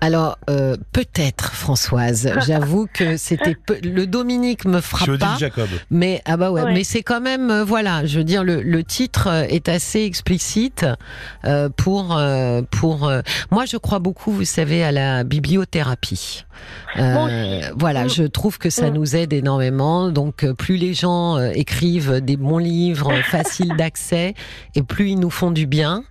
Alors 0.04 0.36
euh, 0.50 0.76
peut-être 0.92 1.52
Françoise. 1.54 2.30
J'avoue 2.46 2.86
que 2.92 3.16
c'était 3.16 3.54
peu- 3.54 3.78
le 3.82 4.06
Dominique 4.06 4.66
me 4.66 4.82
frappe 4.82 5.08
Odile 5.08 5.18
pas. 5.18 5.36
Jacob. 5.38 5.68
Mais 5.90 6.20
ah 6.26 6.36
bah 6.36 6.50
ouais, 6.50 6.62
Ouais. 6.62 6.72
mais 6.74 6.84
c'est 6.84 7.02
quand 7.02 7.22
même 7.22 7.50
euh, 7.50 7.64
voilà, 7.64 8.04
je 8.04 8.18
veux 8.18 8.24
dire 8.24 8.44
le, 8.44 8.60
le 8.60 8.84
titre 8.84 9.28
euh, 9.28 9.42
est 9.48 9.68
assez 9.70 10.02
explicite 10.02 10.84
euh, 11.46 11.70
pour 11.74 12.16
euh, 12.18 12.60
pour 12.70 13.08
euh, 13.08 13.22
moi 13.50 13.64
je 13.64 13.78
crois 13.78 13.98
beaucoup, 13.98 14.30
vous 14.30 14.44
savez, 14.44 14.84
à 14.84 14.92
la 14.92 15.24
bibliothérapie. 15.24 16.44
Euh, 16.96 17.60
voilà, 17.76 18.04
Mm. 18.04 18.08
je 18.10 18.22
trouve 18.24 18.58
que 18.58 18.70
ça 18.70 18.90
Mm. 18.90 18.94
nous 18.94 19.16
aide 19.16 19.32
énormément. 19.32 20.08
Donc 20.10 20.44
euh, 20.44 20.54
plus 20.54 20.76
les 20.76 20.94
gens 20.94 21.36
euh, 21.36 21.50
écrivent 21.54 22.20
des 22.20 22.36
bons 22.36 22.58
livres 22.58 23.12
euh, 23.12 23.22
faciles 23.22 23.74
d'accès 23.76 24.34
et 24.74 24.82
plus 24.82 25.10
ils 25.10 25.18
nous 25.18 25.30
font 25.30 25.50
du 25.50 25.66
bien. 25.66 26.04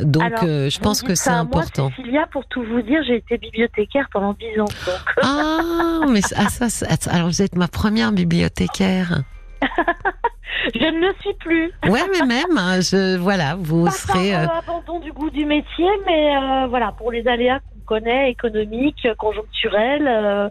Donc 0.00 0.22
Alors, 0.22 0.40
euh, 0.44 0.70
je 0.70 0.78
pense 0.78 1.02
que 1.02 1.14
c'est 1.14 1.30
important. 1.30 1.84
Moi, 1.84 1.92
Cécilia, 1.96 2.26
pour 2.30 2.46
tout 2.46 2.62
vous 2.62 2.82
dire, 2.82 3.00
j'ai 3.06 3.16
été 3.16 3.38
bibliothécaire 3.38 4.06
pendant 4.12 4.34
10 4.34 4.60
ans. 4.60 4.64
Donc, 4.64 5.14
Ah, 5.22 6.00
mais 6.08 6.20
ah, 6.36 6.48
ça, 6.48 6.68
ça- 6.68 6.86
alors 7.10 7.26
vous 7.28 7.42
êtes 7.42 7.56
ma 7.56 7.68
première 7.68 8.12
bibliothécaire. 8.12 9.22
je 10.74 10.78
ne 10.84 11.00
le 11.00 11.12
suis 11.20 11.34
plus. 11.40 11.70
Ouais, 11.88 12.00
mais 12.12 12.26
même, 12.26 12.56
hein, 12.56 12.80
je, 12.80 13.16
voilà, 13.16 13.56
vous 13.58 13.86
Pas 13.86 13.90
serez. 13.90 14.30
par 14.32 14.40
euh, 14.40 14.44
euh, 14.44 14.58
abandon 14.58 15.00
du 15.00 15.12
goût 15.12 15.30
du 15.30 15.44
métier, 15.44 15.88
mais 16.06 16.36
euh, 16.36 16.66
voilà, 16.68 16.92
pour 16.92 17.10
les 17.12 17.26
aléas 17.26 17.60
connaît, 17.88 18.30
économiques, 18.30 19.08
conjoncturels, 19.16 20.06
euh, 20.06 20.48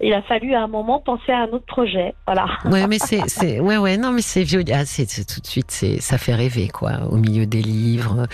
il 0.00 0.12
a 0.12 0.22
fallu 0.22 0.54
à 0.54 0.62
un 0.62 0.66
moment 0.66 1.00
penser 1.00 1.32
à 1.32 1.38
un 1.42 1.48
autre 1.48 1.66
projet. 1.66 2.14
Voilà. 2.26 2.46
Ouais, 2.74 2.86
mais 2.88 2.98
c'est, 2.98 3.20
c'est, 3.28 3.60
ouais, 3.60 3.76
ouais, 3.76 3.96
non, 3.96 4.10
mais 4.10 4.22
c'est 4.22 4.42
vieux. 4.42 4.64
Ah, 4.72 4.84
c'est, 4.84 5.08
c'est 5.08 5.24
tout 5.24 5.40
de 5.40 5.46
suite, 5.46 5.70
c'est, 5.70 6.00
ça 6.00 6.18
fait 6.18 6.34
rêver, 6.34 6.68
quoi, 6.68 6.92
au 7.10 7.16
milieu 7.16 7.46
des 7.46 7.62
livres. 7.62 8.26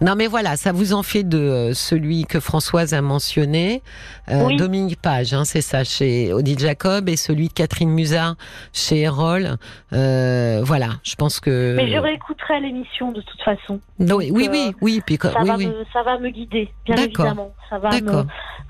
Non, 0.00 0.14
mais 0.16 0.26
voilà, 0.26 0.56
ça 0.56 0.72
vous 0.72 0.92
en 0.94 1.02
fait 1.04 1.22
de 1.22 1.38
euh, 1.38 1.72
celui 1.74 2.24
que 2.24 2.40
Françoise 2.40 2.92
a 2.92 3.00
mentionné, 3.02 3.82
euh, 4.30 4.42
Oui. 4.46 4.56
Dominique 4.56 5.00
Page, 5.00 5.32
hein, 5.32 5.44
c'est 5.44 5.60
ça, 5.60 5.84
chez 5.84 6.32
Odile 6.32 6.58
Jacob, 6.58 7.08
et 7.08 7.16
celui 7.16 7.48
de 7.48 7.52
Catherine 7.52 7.90
Musard 7.90 8.34
chez 8.72 9.02
Erol. 9.02 9.56
Euh, 9.92 10.60
voilà, 10.64 10.88
je 11.04 11.14
pense 11.14 11.38
que. 11.40 11.74
Mais 11.76 11.88
je 11.92 11.98
réécouterai 11.98 12.60
l'émission 12.60 13.12
de 13.12 13.20
toute 13.20 13.40
façon. 13.42 13.80
Non, 14.00 14.16
oui, 14.16 14.30
oui, 14.32 14.48
oui, 14.50 14.74
oui, 14.80 15.02
puis 15.06 15.18
Ça, 15.20 15.32
oui, 15.40 15.48
va 15.48 15.56
oui. 15.56 15.66
Me, 15.66 15.84
ça 15.92 16.02
va 16.02 16.18
me 16.18 16.30
guider, 16.30 16.68
bien 16.84 16.96
D'accord. 16.96 17.26
évidemment. 17.26 17.54
Ça 17.70 17.78
va. 17.78 17.90
Me, 18.00 18.24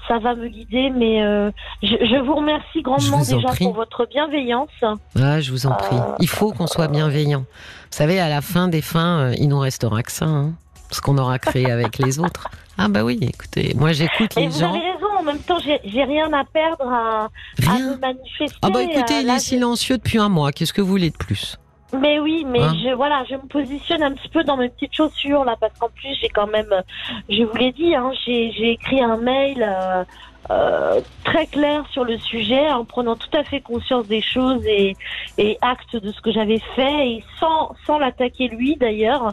ça 0.09 0.19
va 0.19 0.35
me 0.35 0.49
guider, 0.49 0.91
mais 0.91 1.23
euh, 1.23 1.51
je, 1.83 1.89
je 1.89 2.25
vous 2.25 2.35
remercie 2.37 2.83
grandement 2.83 3.19
vous 3.19 3.35
en 3.35 3.37
déjà 3.37 3.49
pour 3.59 3.75
votre 3.75 4.07
bienveillance. 4.07 4.69
Ah, 4.83 5.41
je 5.41 5.51
vous 5.51 5.67
en 5.67 5.73
prie. 5.75 5.97
Euh, 5.97 6.15
Il 6.21 6.29
faut 6.29 6.53
qu'on 6.53 6.67
soit 6.67 6.89
bienveillant. 6.89 7.41
Vous 7.41 7.99
savez, 7.99 8.21
à 8.21 8.29
la 8.29 8.41
fin 8.41 8.69
des 8.69 8.83
fins, 8.83 9.19
euh, 9.21 9.35
il 9.39 9.49
nous 9.49 9.59
restera 9.61 10.03
que 10.03 10.13
ça, 10.13 10.27
hein, 10.27 10.53
ce 10.91 11.01
qu'on 11.01 11.17
aura 11.19 11.39
créé 11.39 11.71
avec 11.71 11.99
les 11.99 12.19
autres. 12.19 12.49
Ah 12.77 12.89
bah 12.89 13.05
oui, 13.05 13.19
écoutez, 13.23 13.73
moi 13.77 13.93
j'écoute 13.93 14.35
les 14.37 14.49
vous 14.49 14.59
gens. 14.59 14.71
avez 14.71 14.81
raison, 14.81 15.07
en 15.19 15.23
même 15.23 15.39
temps, 15.39 15.59
j'ai 15.61 16.03
rien 16.03 16.33
à 16.33 16.43
perdre 16.45 16.89
à, 16.89 17.29
à 17.69 17.79
me 17.79 17.97
manifester. 18.01 18.57
Ah 18.63 18.71
bah 18.71 18.83
écoutez, 18.83 19.21
il 19.23 19.31
est 19.31 19.39
silencieux 19.39 19.97
depuis 19.97 20.19
un 20.19 20.29
mois. 20.29 20.51
Qu'est-ce 20.51 20.73
que 20.73 20.81
vous 20.81 20.89
voulez 20.89 21.11
de 21.11 21.17
plus? 21.17 21.57
Mais 22.01 22.19
oui, 22.19 22.45
mais 22.47 22.61
Hein 22.61 22.75
je 22.83 22.95
voilà, 22.95 23.25
je 23.29 23.35
me 23.35 23.47
positionne 23.49 24.03
un 24.03 24.13
petit 24.13 24.29
peu 24.29 24.45
dans 24.45 24.57
mes 24.57 24.69
petites 24.69 24.95
chaussures 24.95 25.45
là, 25.45 25.57
parce 25.61 25.73
qu'en 25.79 25.89
plus 25.89 26.17
j'ai 26.21 26.29
quand 26.29 26.47
même, 26.47 26.73
je 27.29 27.43
vous 27.43 27.57
l'ai 27.57 27.73
dit, 27.73 27.95
hein, 27.95 28.11
j'ai 28.25 28.53
j'ai 28.53 28.71
écrit 28.73 29.03
un 29.03 29.17
mail 29.17 29.63
euh, 29.67 30.05
euh, 30.51 31.01
très 31.25 31.47
clair 31.47 31.85
sur 31.91 32.05
le 32.05 32.19
sujet, 32.19 32.71
en 32.71 32.85
prenant 32.85 33.17
tout 33.17 33.35
à 33.37 33.45
fait 33.45 33.61
conscience 33.61 34.07
des 34.07 34.21
choses 34.21 34.65
et, 34.67 34.97
et 35.39 35.59
acte 35.63 35.97
de 35.97 36.13
ce 36.13 36.21
que 36.21 36.33
j'avais 36.33 36.61
fait, 36.75 37.09
et 37.09 37.25
sans 37.41 37.75
sans 37.87 37.99
l'attaquer 37.99 38.49
lui 38.49 38.77
d'ailleurs. 38.77 39.33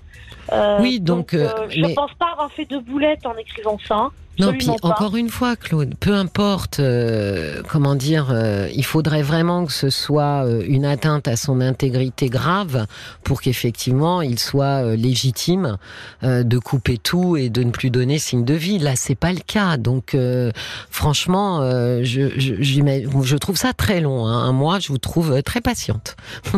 Euh, 0.51 0.77
Oui, 0.81 0.99
donc, 0.99 1.33
euh, 1.33 1.49
je 1.69 1.81
mais- 1.81 1.93
pense 1.93 2.13
pas 2.19 2.27
avoir 2.33 2.51
fait 2.51 2.65
de 2.65 2.77
boulettes 2.77 3.25
en 3.25 3.35
écrivant 3.37 3.77
ça. 3.87 4.09
Non, 4.39 4.53
puis 4.53 4.69
encore 4.81 5.15
une 5.17 5.29
fois, 5.29 5.55
Claude, 5.55 5.93
peu 5.99 6.13
importe, 6.15 6.79
euh, 6.79 7.61
comment 7.69 7.95
dire, 7.95 8.29
euh, 8.31 8.69
il 8.73 8.85
faudrait 8.85 9.21
vraiment 9.21 9.65
que 9.65 9.73
ce 9.73 9.89
soit 9.91 10.45
euh, 10.45 10.63
une 10.65 10.85
atteinte 10.85 11.27
à 11.27 11.35
son 11.35 11.61
intégrité 11.61 12.27
grave 12.29 12.87
pour 13.23 13.41
qu'effectivement 13.41 14.21
il 14.21 14.39
soit 14.39 14.83
euh, 14.83 14.95
légitime 14.95 15.77
euh, 16.23 16.43
de 16.43 16.57
couper 16.57 16.97
tout 16.97 17.35
et 17.37 17.49
de 17.49 17.61
ne 17.61 17.71
plus 17.71 17.91
donner 17.91 18.17
signe 18.17 18.43
de 18.45 18.53
vie. 18.55 18.79
Là, 18.79 18.95
c'est 18.95 19.15
pas 19.15 19.33
le 19.33 19.41
cas. 19.45 19.77
Donc, 19.77 20.15
euh, 20.15 20.51
franchement, 20.89 21.59
euh, 21.61 21.99
je, 22.03 22.29
je, 22.39 22.55
j'imagine- 22.59 23.09
je 23.23 23.37
trouve 23.37 23.57
ça 23.57 23.73
très 23.73 23.99
long. 24.01 24.25
Hein. 24.25 24.51
Moi, 24.53 24.79
je 24.79 24.87
vous 24.87 24.97
trouve 24.97 25.33
euh, 25.33 25.41
très 25.41 25.61
patiente. 25.61 26.15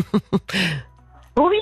Oui, 1.36 1.56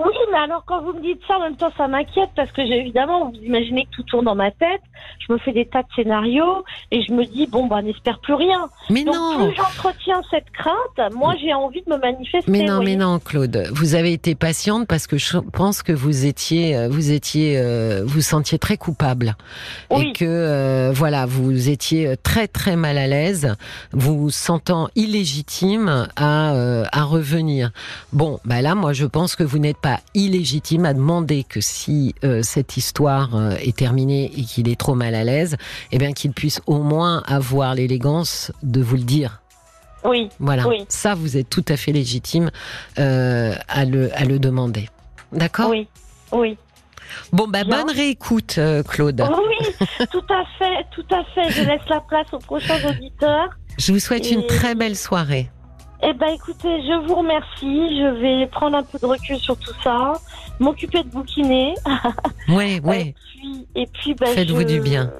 oui, 0.00 0.04
mais 0.32 0.38
alors 0.38 0.64
quand 0.66 0.82
vous 0.82 0.92
me 0.94 1.00
dites 1.00 1.20
ça, 1.28 1.36
en 1.36 1.42
même 1.42 1.56
temps, 1.56 1.70
ça 1.76 1.86
m'inquiète 1.88 2.30
parce 2.34 2.50
que 2.52 2.66
j'ai 2.66 2.78
évidemment, 2.78 3.30
vous 3.30 3.36
imaginez 3.42 3.84
que 3.84 3.90
tout 3.96 4.02
tourne 4.04 4.24
dans 4.24 4.34
ma 4.34 4.50
tête. 4.50 4.80
Je 5.26 5.32
me 5.32 5.38
fais 5.38 5.52
des 5.52 5.66
tas 5.66 5.82
de 5.82 5.88
scénarios 5.94 6.64
et 6.90 7.02
je 7.02 7.12
me 7.12 7.24
dis 7.24 7.46
bon 7.46 7.66
bah 7.66 7.82
n'espère 7.82 8.18
plus 8.20 8.34
rien. 8.34 8.68
Mais 8.90 9.04
Donc 9.04 9.14
non. 9.14 9.46
plus 9.46 9.56
j'entretiens 9.56 10.22
cette 10.30 10.50
crainte, 10.50 11.12
moi 11.14 11.34
j'ai 11.40 11.52
envie 11.52 11.82
de 11.82 11.90
me 11.90 11.98
manifester. 11.98 12.50
Mais 12.50 12.64
non, 12.64 12.82
mais 12.82 12.96
non, 12.96 13.18
Claude. 13.18 13.68
Vous 13.72 13.94
avez 13.94 14.12
été 14.12 14.34
patiente 14.34 14.86
parce 14.88 15.06
que 15.06 15.18
je 15.18 15.38
pense 15.38 15.82
que 15.82 15.92
vous 15.92 16.26
étiez, 16.26 16.76
euh, 16.76 16.88
vous 16.88 17.10
étiez, 17.12 17.58
euh, 17.58 18.02
vous 18.04 18.20
sentiez 18.20 18.58
très 18.58 18.76
coupable 18.76 19.36
et 19.90 20.12
que 20.12 20.24
euh, 20.24 20.92
voilà, 20.94 21.26
vous 21.26 21.68
étiez 21.68 22.16
très 22.22 22.48
très 22.48 22.76
mal 22.76 22.96
à 22.98 23.06
l'aise, 23.06 23.54
vous 23.92 24.18
vous 24.18 24.30
sentant 24.30 24.88
illégitime 24.94 26.08
à 26.16 26.52
euh, 26.54 26.84
à 26.92 27.04
revenir. 27.04 27.70
Bon, 28.12 28.40
bah 28.44 28.62
là, 28.62 28.74
moi, 28.74 28.92
je 28.92 29.06
pense 29.06 29.36
que 29.36 29.42
vous 29.42 29.58
n'êtes 29.58 29.78
pas 29.78 29.98
illégitime 30.14 30.21
à 30.84 30.94
demander 30.94 31.44
que 31.44 31.60
si 31.60 32.14
euh, 32.24 32.42
cette 32.42 32.76
histoire 32.76 33.34
euh, 33.34 33.54
est 33.56 33.76
terminée 33.76 34.30
et 34.36 34.42
qu'il 34.42 34.68
est 34.68 34.78
trop 34.78 34.94
mal 34.94 35.14
à 35.14 35.24
l'aise, 35.24 35.56
eh 35.90 35.98
bien 35.98 36.12
qu'il 36.12 36.32
puisse 36.32 36.60
au 36.66 36.78
moins 36.82 37.22
avoir 37.26 37.74
l'élégance 37.74 38.52
de 38.62 38.80
vous 38.82 38.96
le 38.96 39.02
dire. 39.02 39.40
Oui, 40.04 40.28
Voilà, 40.40 40.66
Oui. 40.66 40.84
ça 40.88 41.14
vous 41.14 41.36
êtes 41.36 41.48
tout 41.48 41.64
à 41.68 41.76
fait 41.76 41.92
légitime 41.92 42.50
euh, 42.98 43.54
à, 43.68 43.84
le, 43.84 44.10
à 44.18 44.24
le 44.24 44.38
demander. 44.38 44.88
D'accord? 45.32 45.70
Oui, 45.70 45.86
oui. 46.32 46.56
Bon, 47.32 47.46
bah, 47.46 47.64
bonne 47.64 47.90
réécoute, 47.90 48.56
euh, 48.58 48.82
Claude. 48.82 49.20
Oui, 49.20 49.86
tout 50.10 50.24
à 50.30 50.44
fait, 50.58 50.86
tout 50.94 51.04
à 51.14 51.22
fait. 51.34 51.50
Je 51.50 51.62
laisse 51.68 51.86
la 51.88 52.00
place 52.00 52.26
aux 52.32 52.38
prochains 52.38 52.78
auditeurs. 52.88 53.50
Je 53.78 53.92
vous 53.92 53.98
souhaite 53.98 54.30
une 54.30 54.46
très 54.46 54.74
belle 54.74 54.96
soirée. 54.96 55.50
Eh 56.04 56.12
ben 56.14 56.28
écoutez, 56.34 56.82
je 56.82 57.06
vous 57.06 57.14
remercie. 57.14 57.98
Je 57.98 58.20
vais 58.20 58.46
prendre 58.48 58.76
un 58.76 58.82
peu 58.82 58.98
de 58.98 59.06
recul 59.06 59.36
sur 59.38 59.56
tout 59.56 59.72
ça, 59.84 60.14
m'occuper 60.58 61.02
de 61.04 61.08
bouquiner. 61.08 61.74
Ouais, 62.48 62.74
Et 62.76 62.80
ouais. 62.80 63.14
puis, 63.32 63.66
et 63.76 63.86
puis 63.86 64.14
ben, 64.14 64.26
Faites-vous 64.34 64.62
je- 64.62 64.66
du 64.66 64.80
bien. 64.80 65.10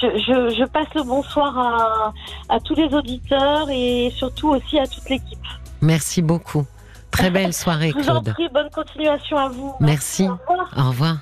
Je, 0.00 0.06
je, 0.18 0.54
je 0.58 0.64
passe 0.64 0.86
le 0.94 1.02
bonsoir 1.02 1.58
à, 1.58 2.12
à 2.48 2.58
tous 2.60 2.74
les 2.74 2.92
auditeurs 2.94 3.68
et 3.70 4.10
surtout 4.16 4.48
aussi 4.50 4.78
à 4.78 4.86
toute 4.86 5.08
l'équipe. 5.10 5.38
Merci 5.82 6.22
beaucoup. 6.22 6.64
Très 7.10 7.30
belle 7.36 7.52
soirée, 7.52 7.90
Je 7.94 7.98
vous 8.02 8.08
en 8.08 8.20
Claude. 8.22 8.32
prie, 8.32 8.48
bonne 8.48 8.70
continuation 8.70 9.36
à 9.36 9.48
vous. 9.48 9.74
Merci. 9.80 10.26
Au 10.28 10.36
revoir. 10.48 10.68
Au 10.78 10.88
revoir. 10.88 11.16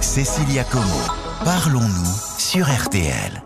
Cécilia 0.00 0.64
Como, 0.64 0.84
parlons-nous 1.44 2.38
sur 2.38 2.66
RTL. 2.66 3.42